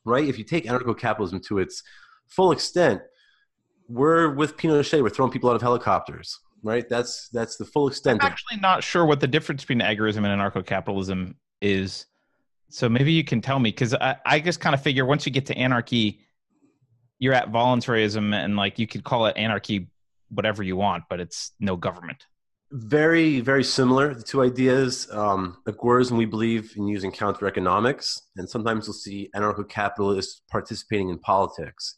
[0.05, 0.27] right?
[0.27, 1.83] If you take anarcho capitalism to its
[2.27, 3.01] full extent,
[3.88, 6.88] we're with Pinochet, we're throwing people out of helicopters, right?
[6.88, 8.24] That's that's the full extent.
[8.24, 12.05] I'm actually not sure what the difference between agorism and anarcho capitalism is.
[12.70, 15.32] So maybe you can tell me because I, I just kind of figure once you
[15.32, 16.20] get to anarchy,
[17.18, 19.89] you're at voluntarism and like you could call it anarchy
[20.30, 22.26] whatever you want, but it's no government.
[22.72, 24.13] Very, very similar.
[24.13, 25.07] The two ideas.
[25.11, 31.18] Um, agorism, we believe in using counter economics, and sometimes you'll see anarcho-capitalists participating in
[31.18, 31.95] politics.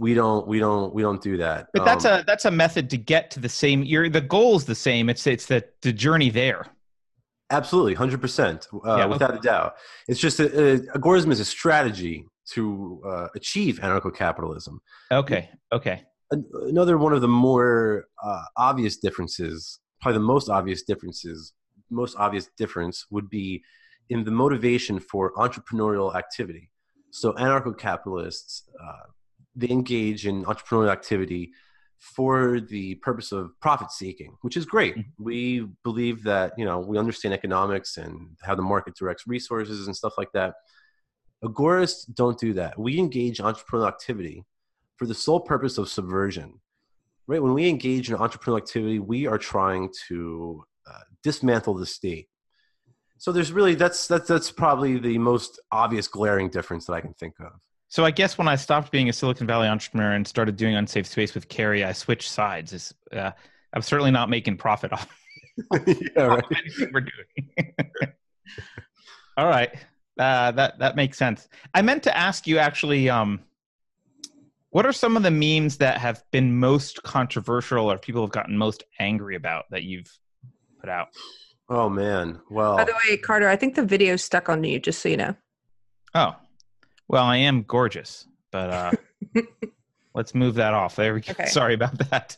[0.00, 1.68] We don't, we don't, we don't do that.
[1.74, 3.82] But that's um, a that's a method to get to the same.
[3.82, 5.08] You're the goal is the same.
[5.08, 6.66] It's it's the the journey there.
[7.50, 9.74] Absolutely, hundred uh, percent, without a doubt.
[10.08, 14.80] It's just a, a, agorism is a strategy to uh, achieve anarcho-capitalism.
[15.12, 15.50] Okay.
[15.72, 21.52] Okay another one of the more uh, obvious differences, probably the most obvious differences,
[21.90, 23.62] most obvious difference would be
[24.08, 26.70] in the motivation for entrepreneurial activity.
[27.10, 29.10] So anarcho-capitalists, uh,
[29.54, 31.52] they engage in entrepreneurial activity
[31.98, 34.96] for the purpose of profit seeking, which is great.
[34.96, 35.24] Mm-hmm.
[35.24, 39.94] We believe that, you know, we understand economics and how the market directs resources and
[39.94, 40.54] stuff like that.
[41.44, 42.78] Agorists don't do that.
[42.78, 44.44] We engage entrepreneurial activity
[44.96, 46.60] for the sole purpose of subversion.
[47.26, 47.42] Right?
[47.42, 52.28] When we engage in entrepreneurial activity, we are trying to uh, dismantle the state.
[53.18, 57.12] So there's really that's that's that's probably the most obvious glaring difference that I can
[57.12, 57.52] think of.
[57.90, 61.08] So I guess when I stopped being a Silicon Valley entrepreneur and started doing unsafe
[61.08, 62.72] space with Keri, I switched sides.
[62.72, 63.32] Is uh,
[63.72, 65.08] I'm certainly not making profit off,
[65.86, 66.44] yeah, right.
[66.56, 67.74] anything we're doing.
[69.36, 69.74] All right,
[70.20, 71.48] uh, that that makes sense.
[71.74, 73.10] I meant to ask you actually.
[73.10, 73.40] Um,
[74.70, 78.56] what are some of the memes that have been most controversial or people have gotten
[78.56, 80.16] most angry about that you've
[80.78, 81.08] put out?
[81.68, 82.40] Oh man.
[82.50, 85.16] Well By the way, Carter, I think the video's stuck on you, just so you
[85.16, 85.34] know.
[86.14, 86.36] Oh.
[87.10, 88.92] Well, I am gorgeous, but uh
[90.14, 90.96] let's move that off.
[90.96, 91.32] There we go.
[91.32, 91.46] Okay.
[91.46, 92.36] Sorry about that.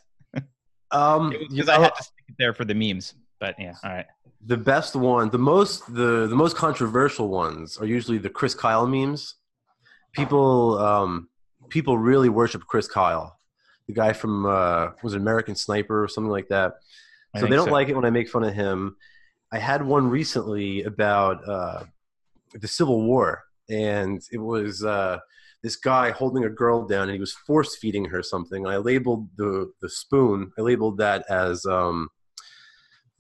[0.91, 3.15] um because I had to stick it there for the memes.
[3.39, 4.07] But yeah, all right.
[4.47, 8.87] The best one, the most the the most controversial ones are usually the Chris Kyle
[8.87, 9.35] memes.
[10.15, 11.29] People um
[11.69, 13.39] people really worship Chris Kyle,
[13.87, 16.75] the guy from uh, was it American Sniper or something like that.
[17.37, 17.73] So they don't so.
[17.73, 18.97] like it when I make fun of him.
[19.51, 21.85] I had one recently about uh,
[22.53, 25.19] the Civil War, and it was uh,
[25.63, 28.67] this guy holding a girl down, and he was force feeding her something.
[28.67, 30.53] I labeled the the spoon.
[30.59, 32.09] I labeled that as um,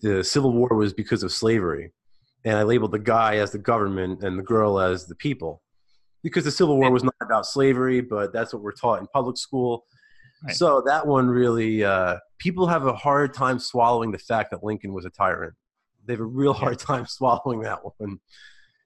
[0.00, 1.92] the Civil War was because of slavery,
[2.44, 5.62] and I labeled the guy as the government and the girl as the people
[6.22, 9.36] because the Civil War was not about slavery, but that's what we're taught in public
[9.36, 9.84] school.
[10.44, 10.54] Right.
[10.54, 14.92] So that one really, uh, people have a hard time swallowing the fact that Lincoln
[14.92, 15.54] was a tyrant.
[16.06, 18.18] They have a real hard time swallowing that one.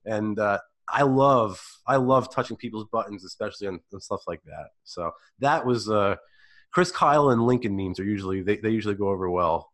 [0.04, 0.59] And uh,
[0.89, 4.68] I love, I love touching people's buttons, especially on, on stuff like that.
[4.84, 6.16] So that was uh,
[6.72, 9.72] Chris Kyle and Lincoln memes are usually they, they usually go over well.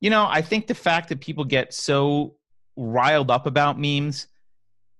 [0.00, 2.36] You know, I think the fact that people get so
[2.76, 4.26] riled up about memes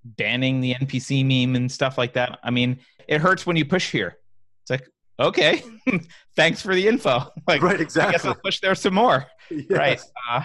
[0.05, 2.39] banning the NPC meme and stuff like that.
[2.43, 2.79] I mean,
[3.09, 4.19] it hurts when you push here.
[4.63, 4.89] It's like,
[5.19, 5.63] okay,
[6.37, 7.31] thanks for the info.
[7.47, 8.09] Like, right, exactly.
[8.09, 9.27] I guess I'll push there some more.
[9.51, 9.67] Yes.
[9.71, 10.01] Right.
[10.31, 10.43] Uh,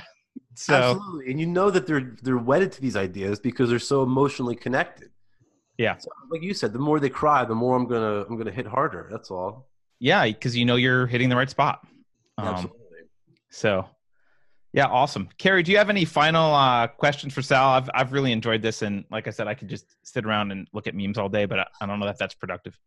[0.60, 4.04] so, Absolutely, and you know that they're they're wedded to these ideas because they're so
[4.04, 5.10] emotionally connected.
[5.78, 5.96] Yeah.
[5.96, 8.68] So, like you said, the more they cry, the more I'm gonna I'm gonna hit
[8.68, 9.08] harder.
[9.10, 9.70] That's all.
[10.00, 11.88] Yeah, because you know you're hitting the right spot.
[12.38, 12.80] Um, Absolutely.
[13.50, 13.86] So
[14.74, 15.30] yeah, awesome.
[15.38, 17.70] Keri, do you have any final uh, questions for Sal?
[17.70, 20.68] I've I've really enjoyed this, and like I said, I could just sit around and
[20.74, 22.78] look at memes all day, but I, I don't know if that's productive.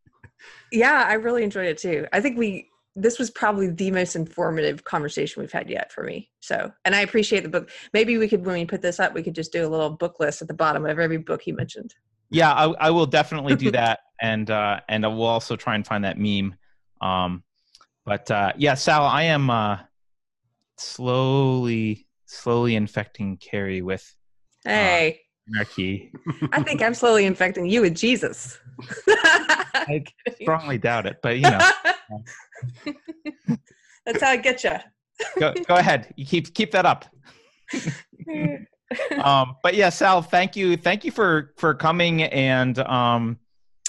[0.70, 2.06] Yeah, I really enjoyed it too.
[2.12, 6.30] I think we this was probably the most informative conversation we've had yet for me.
[6.40, 7.70] So, and I appreciate the book.
[7.92, 10.20] Maybe we could, when we put this up, we could just do a little book
[10.20, 11.94] list at the bottom of every book he mentioned.
[12.30, 15.86] Yeah, I, I will definitely do that, and uh, and I will also try and
[15.86, 16.54] find that meme.
[17.00, 17.42] Um,
[18.04, 19.50] but uh, yeah, Sal, I am.
[19.50, 19.78] Uh,
[20.82, 24.14] slowly, slowly infecting Keri with
[24.66, 26.12] uh, hey uh, anarchy.
[26.52, 28.58] I think I'm slowly infecting you with Jesus.
[29.08, 30.04] I
[30.40, 31.58] strongly doubt it, but you know.
[34.06, 34.72] That's how I get you.
[35.38, 36.12] go, go ahead.
[36.16, 37.04] You keep keep that up.
[39.22, 43.38] um, but yeah, Sal, thank you, thank you for for coming and um,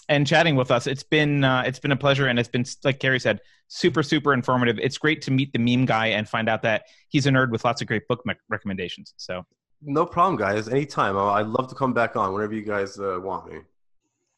[0.09, 0.87] and chatting with us.
[0.87, 4.33] It's been uh, it's been a pleasure, and it's been like Keri said, super super
[4.33, 4.79] informative.
[4.79, 7.65] It's great to meet the meme guy and find out that he's a nerd with
[7.65, 9.13] lots of great book me- recommendations.
[9.17, 9.45] So
[9.81, 10.69] No problem, guys.
[10.69, 11.17] Anytime.
[11.17, 13.57] I- I'd love to come back on whenever you guys uh, want me.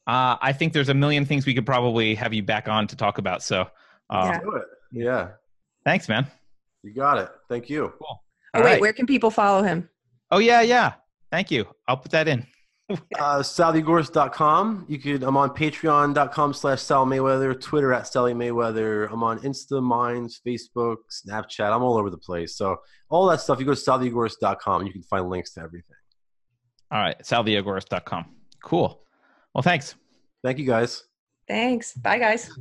[0.07, 2.95] uh, I think there's a million things we could probably have you back on to
[2.95, 3.43] talk about.
[3.43, 3.67] So
[4.10, 4.39] uh, Yeah.
[4.39, 4.64] Do it.
[4.91, 5.28] Yeah,
[5.84, 6.28] thanks, man.
[6.84, 7.30] you got it.
[7.49, 7.91] Thank you.
[8.01, 8.20] Oh All
[8.56, 8.82] wait, right.
[8.82, 9.89] where can people follow him?
[10.32, 10.93] Oh yeah, yeah.
[11.32, 11.66] Thank you.
[11.88, 12.45] I'll put that in.
[13.18, 14.86] Uh, saltheagorist.com.
[14.88, 15.24] You could.
[15.24, 17.60] I'm on Patreon.com slash Sal Mayweather.
[17.60, 19.12] Twitter at Sally Mayweather.
[19.12, 21.74] I'm on Insta, Minds, Facebook, Snapchat.
[21.76, 22.56] I'm all over the place.
[22.56, 22.78] So
[23.10, 23.60] all that stuff.
[23.60, 24.86] You go to saltheagorist.com.
[24.86, 25.95] You can find links to everything.
[26.91, 28.26] All right, saltheagorist.com.
[28.64, 29.01] Cool.
[29.56, 29.95] Well, thanks.
[30.43, 31.03] Thank you, guys.
[31.47, 31.93] Thanks.
[31.93, 32.51] Bye, guys.